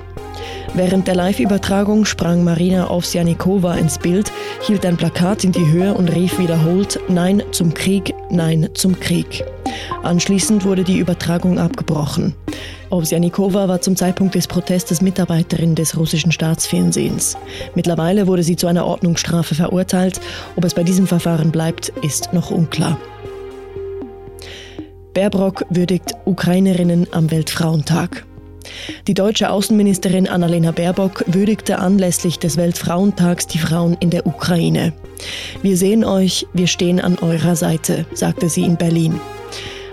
Während 0.73 1.07
der 1.07 1.15
Live-Übertragung 1.15 2.05
sprang 2.05 2.43
Marina 2.43 2.89
Ovsjanikova 2.89 3.75
ins 3.75 3.99
Bild, 3.99 4.31
hielt 4.61 4.85
ein 4.85 4.97
Plakat 4.97 5.43
in 5.43 5.51
die 5.51 5.71
Höhe 5.71 5.93
und 5.93 6.13
rief 6.13 6.39
wiederholt 6.39 6.99
Nein 7.09 7.43
zum 7.51 7.73
Krieg, 7.73 8.13
Nein 8.29 8.69
zum 8.73 8.99
Krieg. 8.99 9.43
Anschließend 10.01 10.65
wurde 10.65 10.83
die 10.83 10.97
Übertragung 10.97 11.59
abgebrochen. 11.59 12.35
Ovsjanikova 12.89 13.67
war 13.67 13.81
zum 13.81 13.95
Zeitpunkt 13.95 14.35
des 14.35 14.47
Protestes 14.47 15.01
Mitarbeiterin 15.01 15.75
des 15.75 15.97
russischen 15.97 16.31
Staatsfernsehens. 16.31 17.37
Mittlerweile 17.75 18.27
wurde 18.27 18.43
sie 18.43 18.55
zu 18.55 18.67
einer 18.67 18.85
Ordnungsstrafe 18.85 19.55
verurteilt. 19.55 20.21
Ob 20.55 20.63
es 20.63 20.73
bei 20.73 20.83
diesem 20.83 21.07
Verfahren 21.07 21.51
bleibt, 21.51 21.89
ist 22.01 22.33
noch 22.33 22.51
unklar. 22.51 22.97
Baerbrock 25.13 25.65
würdigt 25.69 26.13
Ukrainerinnen 26.25 27.07
am 27.11 27.29
Weltfrauentag. 27.29 28.25
Die 29.07 29.13
deutsche 29.13 29.49
Außenministerin 29.49 30.27
Annalena 30.27 30.71
Baerbock 30.71 31.23
würdigte 31.27 31.79
anlässlich 31.79 32.39
des 32.39 32.57
Weltfrauentags 32.57 33.47
die 33.47 33.57
Frauen 33.57 33.97
in 33.99 34.09
der 34.09 34.25
Ukraine. 34.25 34.93
Wir 35.61 35.77
sehen 35.77 36.03
euch, 36.03 36.47
wir 36.53 36.67
stehen 36.67 36.99
an 36.99 37.17
eurer 37.19 37.55
Seite, 37.55 38.05
sagte 38.13 38.49
sie 38.49 38.63
in 38.63 38.77
Berlin. 38.77 39.19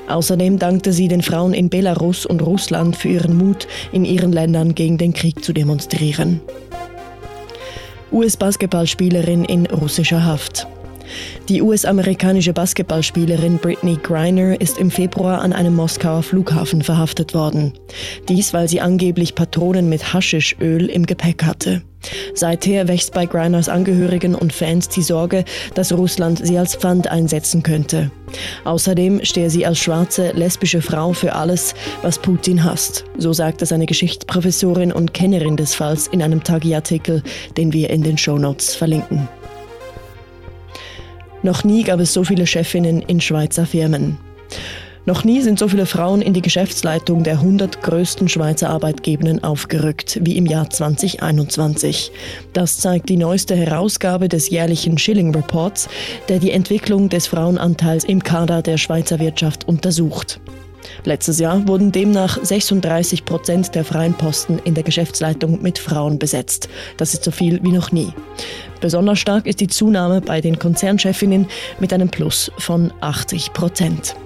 Außerdem 0.08 0.58
dankte 0.58 0.92
sie 0.92 1.06
den 1.08 1.22
Frauen 1.22 1.54
in 1.54 1.70
Belarus 1.70 2.26
und 2.26 2.42
Russland 2.42 2.96
für 2.96 3.08
ihren 3.08 3.36
Mut, 3.36 3.68
in 3.92 4.04
ihren 4.04 4.32
Ländern 4.32 4.74
gegen 4.74 4.98
den 4.98 5.12
Krieg 5.12 5.44
zu 5.44 5.52
demonstrieren. 5.52 6.40
US-Basketballspielerin 8.10 9.44
in 9.44 9.66
russischer 9.66 10.24
Haft. 10.24 10.66
Die 11.48 11.62
US-amerikanische 11.62 12.52
Basketballspielerin 12.52 13.58
Brittany 13.58 13.98
Griner 14.02 14.60
ist 14.60 14.78
im 14.78 14.90
Februar 14.90 15.40
an 15.40 15.52
einem 15.52 15.74
Moskauer 15.74 16.22
Flughafen 16.22 16.82
verhaftet 16.82 17.34
worden. 17.34 17.72
Dies, 18.28 18.52
weil 18.52 18.68
sie 18.68 18.80
angeblich 18.80 19.34
Patronen 19.34 19.88
mit 19.88 20.12
Haschischöl 20.12 20.86
im 20.86 21.06
Gepäck 21.06 21.44
hatte. 21.44 21.82
Seither 22.34 22.88
wächst 22.88 23.12
bei 23.12 23.26
Griners 23.26 23.68
Angehörigen 23.68 24.34
und 24.34 24.52
Fans 24.52 24.88
die 24.88 25.02
Sorge, 25.02 25.44
dass 25.74 25.92
Russland 25.92 26.44
sie 26.44 26.56
als 26.56 26.74
Pfand 26.74 27.08
einsetzen 27.08 27.62
könnte. 27.62 28.10
Außerdem 28.64 29.24
stehe 29.24 29.50
sie 29.50 29.66
als 29.66 29.78
schwarze, 29.78 30.32
lesbische 30.32 30.82
Frau 30.82 31.12
für 31.12 31.34
alles, 31.34 31.74
was 32.02 32.18
Putin 32.18 32.64
hasst. 32.64 33.04
So 33.18 33.32
sagte 33.32 33.66
seine 33.66 33.86
Geschichtsprofessorin 33.86 34.92
und 34.92 35.12
Kennerin 35.12 35.56
des 35.56 35.74
Falls 35.74 36.06
in 36.06 36.22
einem 36.22 36.42
Tagi-Artikel, 36.42 37.22
den 37.56 37.72
wir 37.72 37.90
in 37.90 38.02
den 38.02 38.16
Shownotes 38.16 38.74
verlinken. 38.74 39.28
Noch 41.42 41.64
nie 41.64 41.82
gab 41.84 42.00
es 42.00 42.12
so 42.12 42.24
viele 42.24 42.46
Chefinnen 42.46 43.00
in 43.02 43.20
Schweizer 43.20 43.64
Firmen. 43.64 44.18
Noch 45.06 45.24
nie 45.24 45.40
sind 45.40 45.58
so 45.58 45.66
viele 45.66 45.86
Frauen 45.86 46.20
in 46.20 46.34
die 46.34 46.42
Geschäftsleitung 46.42 47.24
der 47.24 47.34
100 47.34 47.82
größten 47.82 48.28
Schweizer 48.28 48.68
Arbeitgebenden 48.68 49.42
aufgerückt 49.42 50.18
wie 50.22 50.36
im 50.36 50.44
Jahr 50.44 50.68
2021. 50.68 52.12
Das 52.52 52.78
zeigt 52.78 53.08
die 53.08 53.16
neueste 53.16 53.56
Herausgabe 53.56 54.28
des 54.28 54.50
jährlichen 54.50 54.98
Schilling 54.98 55.34
Reports, 55.34 55.88
der 56.28 56.38
die 56.38 56.50
Entwicklung 56.50 57.08
des 57.08 57.26
Frauenanteils 57.28 58.04
im 58.04 58.22
Kader 58.22 58.60
der 58.60 58.76
Schweizer 58.76 59.18
Wirtschaft 59.18 59.66
untersucht. 59.66 60.38
Letztes 61.04 61.38
Jahr 61.38 61.66
wurden 61.66 61.92
demnach 61.92 62.38
36 62.42 63.24
Prozent 63.24 63.74
der 63.74 63.84
freien 63.84 64.14
Posten 64.14 64.58
in 64.64 64.74
der 64.74 64.84
Geschäftsleitung 64.84 65.62
mit 65.62 65.78
Frauen 65.78 66.18
besetzt. 66.18 66.68
Das 66.98 67.14
ist 67.14 67.24
so 67.24 67.30
viel 67.30 67.62
wie 67.62 67.72
noch 67.72 67.92
nie. 67.92 68.12
Besonders 68.80 69.18
stark 69.18 69.46
ist 69.46 69.60
die 69.60 69.68
Zunahme 69.68 70.20
bei 70.20 70.40
den 70.40 70.58
Konzernchefinnen 70.58 71.46
mit 71.78 71.92
einem 71.92 72.08
Plus 72.08 72.50
von 72.58 72.92
80 73.00 73.52
Prozent. 73.52 74.16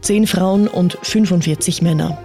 10 0.00 0.26
Frauen 0.26 0.68
und 0.68 0.98
45 1.02 1.80
Männer. 1.80 2.18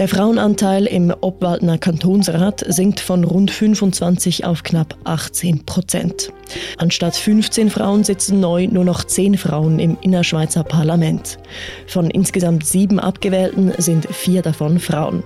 Der 0.00 0.08
Frauenanteil 0.08 0.86
im 0.86 1.12
Obwaldner 1.20 1.76
Kantonsrat 1.76 2.64
sinkt 2.66 3.00
von 3.00 3.22
rund 3.22 3.50
25 3.50 4.46
auf 4.46 4.62
knapp 4.62 4.96
18 5.04 5.66
Prozent. 5.66 6.32
Anstatt 6.78 7.14
15 7.14 7.68
Frauen 7.68 8.02
sitzen 8.02 8.40
neu 8.40 8.66
nur 8.66 8.86
noch 8.86 9.04
10 9.04 9.36
Frauen 9.36 9.78
im 9.78 9.98
Innerschweizer 10.00 10.64
Parlament. 10.64 11.38
Von 11.86 12.08
insgesamt 12.08 12.64
sieben 12.64 12.98
Abgewählten 12.98 13.74
sind 13.76 14.06
vier 14.06 14.40
davon 14.40 14.78
Frauen. 14.78 15.22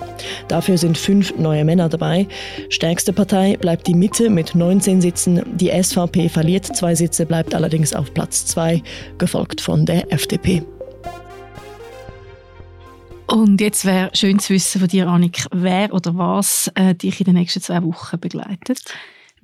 Dafür 0.49 0.77
sind 0.77 0.99
fünf 0.99 1.39
neue 1.39 1.65
Männer 1.65 1.89
dabei. 1.89 2.27
Stärkste 2.69 3.13
Partei 3.13 3.57
bleibt 3.57 3.87
die 3.87 3.95
Mitte 3.95 4.29
mit 4.29 4.57
19 4.57 5.01
Sitzen. 5.01 5.41
Die 5.55 5.71
SVP 5.71 6.29
verliert 6.29 6.67
zwei 6.67 6.97
Sitze, 6.97 7.27
bleibt 7.27 7.55
allerdings 7.55 7.95
auf 7.95 8.13
Platz 8.13 8.47
2, 8.47 8.83
gefolgt 9.19 9.61
von 9.61 9.87
der 9.87 10.13
FDP. 10.13 10.65
Und 13.27 13.61
jetzt 13.61 13.85
wäre 13.85 14.11
schön 14.15 14.39
zu 14.39 14.53
wissen 14.53 14.81
von 14.81 14.89
dir, 14.89 15.09
Annik, 15.09 15.47
wer 15.51 15.93
oder 15.93 16.17
was 16.17 16.71
äh, 16.75 16.95
dich 16.95 17.21
in 17.21 17.25
den 17.25 17.35
nächsten 17.35 17.61
zwei 17.61 17.83
Wochen 17.83 18.21
begleitet. 18.21 18.83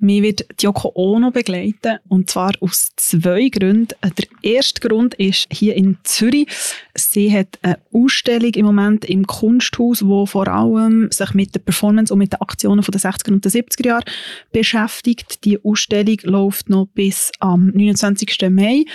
Mir 0.03 0.23
wird 0.23 0.45
Yoko 0.59 0.91
Ono 0.95 1.29
begleiten 1.29 1.99
und 2.07 2.27
zwar 2.27 2.53
aus 2.59 2.89
zwei 2.95 3.49
Gründen. 3.49 3.95
Der 4.01 4.25
erste 4.41 4.87
Grund 4.87 5.13
ist 5.13 5.45
hier 5.51 5.75
in 5.75 5.99
Zürich. 6.03 6.47
Sie 6.95 7.31
hat 7.31 7.59
eine 7.61 7.77
Ausstellung 7.93 8.51
im 8.55 8.65
Moment 8.65 9.05
im 9.05 9.27
Kunsthaus, 9.27 10.03
wo 10.03 10.25
vor 10.25 10.47
allem 10.47 11.11
sich 11.11 11.35
mit 11.35 11.53
der 11.53 11.59
Performance 11.59 12.11
und 12.11 12.17
mit 12.17 12.33
den 12.33 12.41
Aktionen 12.41 12.81
von 12.81 12.91
den 12.91 12.99
60er 13.01 13.31
und 13.31 13.45
den 13.45 13.51
70er 13.51 13.85
Jahren 13.85 14.03
beschäftigt. 14.51 15.45
Die 15.45 15.63
Ausstellung 15.63 16.17
läuft 16.23 16.67
noch 16.67 16.87
bis 16.95 17.31
am 17.39 17.67
29. 17.67 18.49
Mai. 18.49 18.85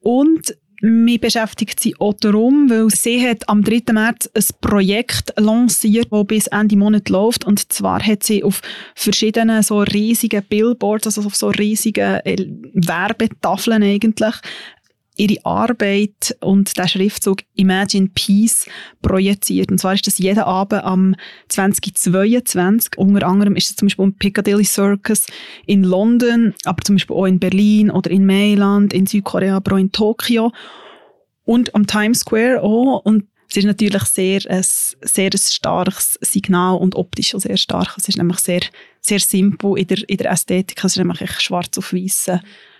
Und 0.00 0.54
mich 0.84 1.20
beschäftigt 1.20 1.80
sie 1.80 1.96
auch 1.98 2.14
darum, 2.14 2.68
weil 2.68 2.90
sie 2.90 3.26
hat 3.26 3.48
am 3.48 3.64
3. 3.64 3.92
März 3.92 4.28
ein 4.34 4.44
Projekt 4.60 5.32
lanciert, 5.38 6.08
das 6.10 6.26
bis 6.26 6.46
Ende 6.48 6.76
Monat 6.76 7.08
läuft. 7.08 7.46
Und 7.46 7.72
zwar 7.72 8.04
hat 8.04 8.22
sie 8.22 8.44
auf 8.44 8.60
verschiedenen 8.94 9.62
so 9.62 9.80
riesigen 9.80 10.42
Billboards, 10.42 11.06
also 11.06 11.22
auf 11.22 11.36
so 11.36 11.48
riesigen 11.48 12.20
Werbetafeln 12.74 13.82
eigentlich, 13.82 14.34
ihre 15.16 15.44
Arbeit 15.44 16.36
und 16.40 16.76
der 16.76 16.88
Schriftzug 16.88 17.42
Imagine 17.54 18.08
Peace 18.14 18.66
projiziert. 19.02 19.70
Und 19.70 19.78
zwar 19.78 19.94
ist 19.94 20.06
das 20.06 20.18
jeden 20.18 20.40
Abend 20.40 20.82
am 20.84 21.14
2022. 21.48 22.98
Unter 22.98 23.26
anderem 23.26 23.56
ist 23.56 23.70
es 23.70 23.76
zum 23.76 23.86
Beispiel 23.86 24.04
im 24.04 24.14
Piccadilly 24.14 24.64
Circus 24.64 25.26
in 25.66 25.84
London, 25.84 26.54
aber 26.64 26.82
zum 26.82 26.96
Beispiel 26.96 27.16
auch 27.16 27.26
in 27.26 27.38
Berlin 27.38 27.90
oder 27.90 28.10
in 28.10 28.26
Mailand, 28.26 28.92
in 28.92 29.06
Südkorea, 29.06 29.56
aber 29.56 29.76
auch 29.76 29.80
in 29.80 29.92
Tokio 29.92 30.52
und 31.44 31.74
am 31.74 31.86
Times 31.86 32.20
Square 32.20 32.62
auch. 32.62 33.00
Und 33.04 33.26
es 33.50 33.58
ist 33.58 33.66
natürlich 33.66 34.02
sehr 34.04 34.40
ein, 34.48 34.62
sehr 34.62 35.30
ein 35.32 35.38
starkes 35.38 36.18
Signal 36.22 36.76
und 36.78 36.96
optisch 36.96 37.34
auch 37.36 37.40
sehr 37.40 37.56
stark. 37.56 37.94
Es 37.96 38.08
ist 38.08 38.18
nämlich 38.18 38.40
sehr, 38.40 38.62
sehr 39.00 39.20
simpel 39.20 39.78
in 39.78 39.86
der, 39.86 40.08
in 40.08 40.16
der 40.16 40.32
Ästhetik. 40.32 40.78
Es 40.78 40.92
ist 40.92 40.98
nämlich 40.98 41.40
schwarz 41.40 41.78
auf 41.78 41.92
weiß 41.92 42.30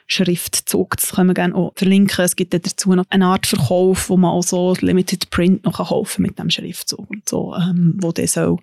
Schriftzug. 0.07 0.97
Das 0.97 1.13
können 1.13 1.31
wir 1.31 1.35
gerne 1.35 1.55
auch 1.55 1.73
verlinken. 1.75 2.25
Es 2.25 2.37
gibt 2.37 2.53
dazu 2.53 2.95
noch 2.95 3.05
eine 3.09 3.27
Art 3.27 3.47
Verkauf, 3.47 4.09
wo 4.09 4.17
man 4.17 4.31
auch 4.31 4.43
so 4.43 4.75
Limited 4.81 5.31
Print 5.31 5.65
noch 5.65 5.79
kaufen 5.79 6.23
mit 6.23 6.39
dem 6.39 6.51
Schriftzug 6.51 7.11
und 7.11 7.29
so, 7.29 7.55
ähm, 7.55 7.95
wo 7.99 8.13
der 8.13 8.29
soll 8.29 8.59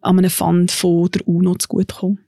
an 0.00 0.18
einem 0.18 0.30
Fund 0.30 0.70
von 0.70 1.10
der 1.10 1.26
UNO 1.28 1.56
zugutekommen. 1.56 2.20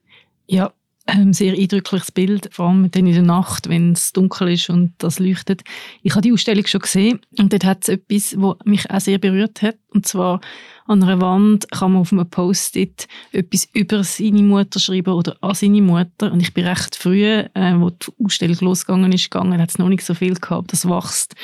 Ja, 0.47 0.73
ähm, 1.07 1.33
sehr 1.33 1.55
eindrückliches 1.55 2.12
Bild, 2.12 2.49
vor 2.53 2.69
allem 2.69 2.91
dann 2.91 3.07
in 3.07 3.15
der 3.15 3.23
Nacht, 3.23 3.69
wenn 3.69 3.93
es 3.93 4.12
dunkel 4.12 4.53
ist 4.53 4.71
und 4.71 4.95
das 4.99 5.19
leuchtet. 5.19 5.62
Ich 6.03 6.12
habe 6.12 6.23
die 6.23 6.33
Ausstellung 6.33 6.67
schon 6.67 6.81
gesehen 6.81 7.21
und 7.38 7.53
dort 7.53 7.65
hat 7.65 7.83
es 7.83 7.88
etwas, 7.88 8.35
was 8.38 8.57
mich 8.65 8.91
auch 8.91 9.01
sehr 9.01 9.19
berührt 9.19 9.62
hat. 9.62 9.77
Und 9.91 10.07
zwar 10.07 10.41
an 10.87 11.03
einer 11.03 11.21
Wand 11.21 11.71
kann 11.71 11.93
man 11.93 12.03
auf 12.03 12.12
einem 12.12 12.29
Post-it 12.29 13.09
etwas 13.33 13.69
über 13.73 14.05
seine 14.05 14.43
Mutter 14.43 14.79
schreiben 14.79 15.15
oder 15.15 15.37
an 15.41 15.55
seine 15.55 15.83
Mutter. 15.83 16.33
Und 16.33 16.41
ich 16.41 16.55
bin 16.55 16.67
recht 16.67 16.95
früh, 16.95 17.25
äh, 17.25 17.49
die 17.55 18.25
Ausstellung 18.25 18.59
losgegangen 18.61 19.12
ist, 19.12 19.31
gegangen, 19.31 19.61
hat 19.61 19.71
es 19.71 19.79
noch 19.79 19.88
nicht 19.88 20.05
so 20.05 20.15
viel 20.15 20.35
gehabt. 20.35 20.73
Das 20.73 20.88
wächst. 20.88 21.35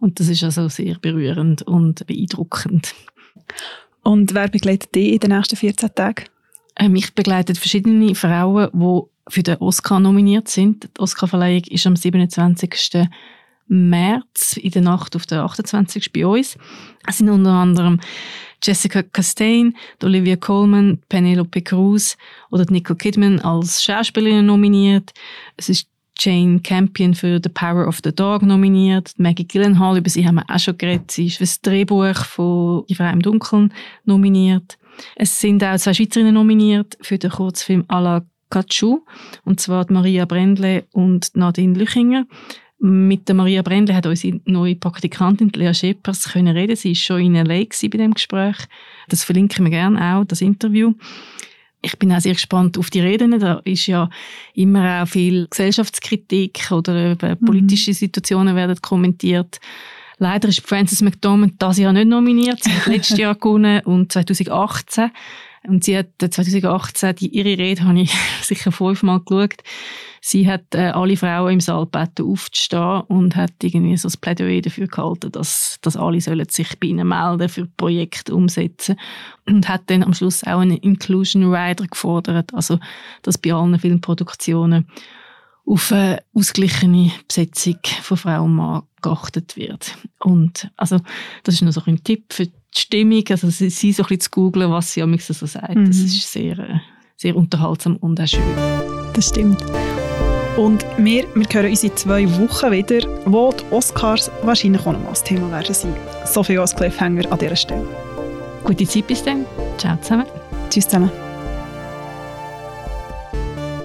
Und 0.00 0.18
das 0.20 0.28
ist 0.28 0.42
also 0.42 0.68
sehr 0.68 0.96
berührend 0.98 1.62
und 1.62 2.06
beeindruckend. 2.06 2.94
Und 4.02 4.34
wer 4.34 4.48
begleitet 4.48 4.94
dich 4.94 5.12
in 5.12 5.20
den 5.20 5.30
nächsten 5.30 5.56
14 5.56 5.94
Tagen? 5.94 6.24
Ähm, 6.76 6.94
ich 6.94 7.14
begleite 7.14 7.54
verschiedene 7.54 8.14
Frauen, 8.14 8.70
die 8.72 9.00
für 9.28 9.42
den 9.42 9.56
Oscar 9.58 10.00
nominiert 10.00 10.48
sind. 10.48 10.84
Die 10.84 11.00
Oscarverleihung 11.00 11.64
ist 11.64 11.86
am 11.86 11.96
27. 11.96 13.08
März 13.68 14.56
in 14.56 14.70
der 14.70 14.82
Nacht 14.82 15.16
auf 15.16 15.26
den 15.26 15.38
28. 15.38 16.12
bei 16.12 16.26
uns. 16.26 16.58
Es 17.06 17.18
sind 17.18 17.30
unter 17.30 17.50
anderem 17.50 18.00
Jessica 18.62 19.02
Chastain, 19.02 19.76
Olivia 20.02 20.36
Colman, 20.36 21.00
Penelope 21.08 21.62
Cruz 21.62 22.16
oder 22.50 22.64
Nicole 22.70 22.96
Kidman 22.96 23.40
als 23.40 23.82
Schauspielerin 23.82 24.46
nominiert. 24.46 25.12
Es 25.56 25.68
ist 25.68 25.88
Jane 26.18 26.60
Campion 26.60 27.14
für 27.14 27.40
The 27.42 27.48
Power 27.48 27.88
of 27.88 28.00
the 28.04 28.14
Dog 28.14 28.42
nominiert. 28.42 29.12
Maggie 29.16 29.46
Gyllenhaal, 29.46 29.98
über 29.98 30.10
sie 30.10 30.26
haben 30.26 30.36
wir 30.36 30.44
auch 30.48 30.58
schon 30.58 30.78
geredet. 30.78 31.10
Sie 31.10 31.26
ist 31.26 31.38
für 31.38 31.44
das 31.44 31.60
Drehbuch 31.60 32.24
von 32.24 32.84
Die 32.88 32.94
Frau 32.94 33.10
im 33.10 33.22
Dunkeln 33.22 33.72
nominiert. 34.04 34.78
Es 35.16 35.40
sind 35.40 35.62
auch 35.64 35.76
zwei 35.76 35.94
Schweizerinnen 35.94 36.34
nominiert 36.34 36.98
für 37.00 37.18
den 37.18 37.30
Kurzfilm 37.30 37.84
A 37.88 38.00
la 38.00 38.26
Katschu, 38.50 39.00
und 39.44 39.60
zwar 39.60 39.86
Maria 39.90 40.26
Brendle 40.26 40.84
und 40.92 41.34
Nadine 41.34 41.78
Lüchinger. 41.78 42.26
Mit 42.78 43.28
der 43.28 43.36
Maria 43.36 43.62
Brendle 43.62 43.94
hat 43.94 44.06
unsere 44.06 44.40
neue 44.44 44.74
Praktikantin 44.74 45.50
Lea 45.54 45.72
Schepers 45.72 46.32
können 46.32 46.56
reden. 46.56 46.76
Sie 46.76 46.92
ist 46.92 47.02
schon 47.02 47.20
in 47.20 47.36
L.A. 47.36 47.64
bei 47.64 47.96
dem 47.96 48.12
Gespräch. 48.12 48.56
Das 49.08 49.24
verlinken 49.24 49.64
wir 49.64 49.70
gerne 49.70 50.16
auch, 50.16 50.24
das 50.24 50.40
Interview. 50.40 50.92
Ich 51.80 51.98
bin 51.98 52.12
auch 52.12 52.20
sehr 52.20 52.34
gespannt 52.34 52.78
auf 52.78 52.90
die 52.90 53.00
Reden. 53.00 53.38
Da 53.38 53.60
ist 53.64 53.86
ja 53.86 54.10
immer 54.54 55.02
auch 55.02 55.08
viel 55.08 55.46
Gesellschaftskritik 55.48 56.70
oder 56.72 57.16
mhm. 57.20 57.44
politische 57.44 57.94
Situationen 57.94 58.56
werden 58.56 58.76
kommentiert. 58.82 59.60
Leider 60.22 60.50
ist 60.50 60.64
Frances 60.64 61.02
McDormand 61.02 61.60
das 61.60 61.78
Jahr 61.78 61.92
nicht 61.92 62.06
nominiert. 62.06 62.62
Sie 62.62 62.70
hat 62.70 62.86
letztes 62.86 63.18
Jahr 63.18 63.34
gewonnen 63.34 63.80
und 63.80 64.12
2018. 64.12 65.10
Und 65.66 65.82
sie 65.82 65.98
hat 65.98 66.10
2018, 66.16 67.08
äh, 67.08 67.14
die, 67.14 67.26
ihre 67.26 67.58
Rede 67.58 67.82
habe 67.82 67.98
ich 68.00 68.14
sicher 68.42 68.70
fünfmal 68.70 69.18
geschaut. 69.18 69.64
Sie 70.20 70.48
hat 70.48 70.76
äh, 70.76 70.90
alle 70.90 71.16
Frauen 71.16 71.54
im 71.54 71.60
Saal 71.60 71.86
gebeten, 71.86 72.30
aufzustehen 72.30 73.00
und 73.08 73.34
hat 73.34 73.52
irgendwie 73.64 73.96
so 73.96 74.06
ein 74.06 74.14
Plädoyer 74.20 74.60
dafür 74.60 74.86
gehalten, 74.86 75.32
dass, 75.32 75.80
dass 75.82 75.96
alle 75.96 76.20
sollen 76.20 76.48
sich 76.48 76.78
bei 76.78 76.86
ihnen 76.86 77.08
melden 77.08 77.48
für 77.48 77.66
Projekte 77.66 78.32
umsetzen 78.32 78.94
und 79.48 79.68
hat 79.68 79.82
dann 79.86 80.04
am 80.04 80.14
Schluss 80.14 80.44
auch 80.44 80.60
einen 80.60 80.76
Inclusion 80.76 81.52
Rider 81.52 81.88
gefordert, 81.88 82.54
also 82.54 82.78
dass 83.22 83.38
bei 83.38 83.52
allen 83.52 83.76
Filmproduktionen 83.76 84.86
auf 85.64 85.92
eine 85.92 86.22
ausgeglichene 86.34 87.12
Besetzung 87.28 87.78
von 88.02 88.16
Frau 88.16 88.44
und 88.44 88.54
Mann 88.54 88.82
geachtet 89.00 89.56
wird. 89.56 89.96
Und 90.20 90.70
also, 90.76 90.98
das 91.44 91.56
ist 91.56 91.62
noch 91.62 91.72
so 91.72 91.82
ein 91.86 92.02
Tipp 92.02 92.32
für 92.32 92.46
die 92.46 92.52
Stimmung, 92.74 93.24
also 93.28 93.50
sie, 93.50 93.70
sie 93.70 93.92
so 93.92 94.02
ein 94.02 94.08
bisschen 94.08 94.20
zu 94.20 94.30
googeln, 94.30 94.70
was 94.70 94.92
sie 94.92 95.02
am 95.02 95.16
so 95.18 95.46
sagt. 95.46 95.74
Mhm. 95.74 95.86
Das 95.86 95.98
ist 95.98 96.32
sehr, 96.32 96.58
äh, 96.58 96.78
sehr 97.16 97.36
unterhaltsam 97.36 97.96
und 97.96 98.20
auch 98.20 98.26
schön. 98.26 98.42
Das 99.12 99.28
stimmt. 99.28 99.62
Und 100.56 100.84
wir, 100.98 101.26
wir 101.34 101.46
hören 101.50 101.70
uns 101.70 101.82
in 101.82 101.96
zwei 101.96 102.28
Wochen 102.38 102.70
wieder, 102.70 103.00
wo 103.24 103.52
die 103.52 103.64
Oscars 103.72 104.30
wahrscheinlich 104.42 104.82
auch 104.82 104.92
noch 104.92 105.02
mal 105.02 105.10
das 105.10 105.24
Thema 105.24 105.50
werden 105.50 105.74
sein. 105.74 105.94
So 106.26 106.42
viel 106.42 106.58
als 106.58 106.76
Cliffhanger 106.76 107.30
an 107.30 107.38
dieser 107.38 107.56
Stelle. 107.56 107.86
Gute 108.64 108.86
Zeit 108.86 109.06
bis 109.06 109.22
dann. 109.22 109.46
Ciao 109.78 109.96
zusammen. 110.00 110.26
Tschüss 110.68 110.84
zusammen. 110.84 111.31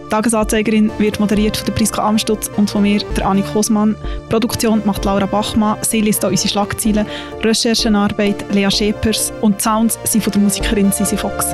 Tagesanzeigerin 0.09 0.91
wird 0.97 1.19
moderiert 1.19 1.57
von 1.57 1.65
der 1.65 1.73
Priska 1.73 2.07
Amstutz 2.07 2.49
und 2.55 2.69
von 2.69 2.81
mir, 2.81 2.99
der 3.15 3.27
Annik 3.27 3.53
Hosmann. 3.53 3.95
Produktion 4.29 4.81
macht 4.85 5.05
Laura 5.05 5.25
Bachmann. 5.25 5.77
Sie 5.81 6.01
liest 6.01 6.21
hier 6.21 6.29
unsere 6.29 6.49
Schlagzeilen. 6.49 7.05
Recherchenarbeit 7.43 8.45
Lea 8.53 8.69
Schepers 8.71 9.33
und 9.41 9.61
Sounds 9.61 9.99
sind 10.05 10.23
von 10.23 10.31
der 10.33 10.41
Musikerin 10.41 10.91
Sisi 10.91 11.17
Fox. 11.17 11.53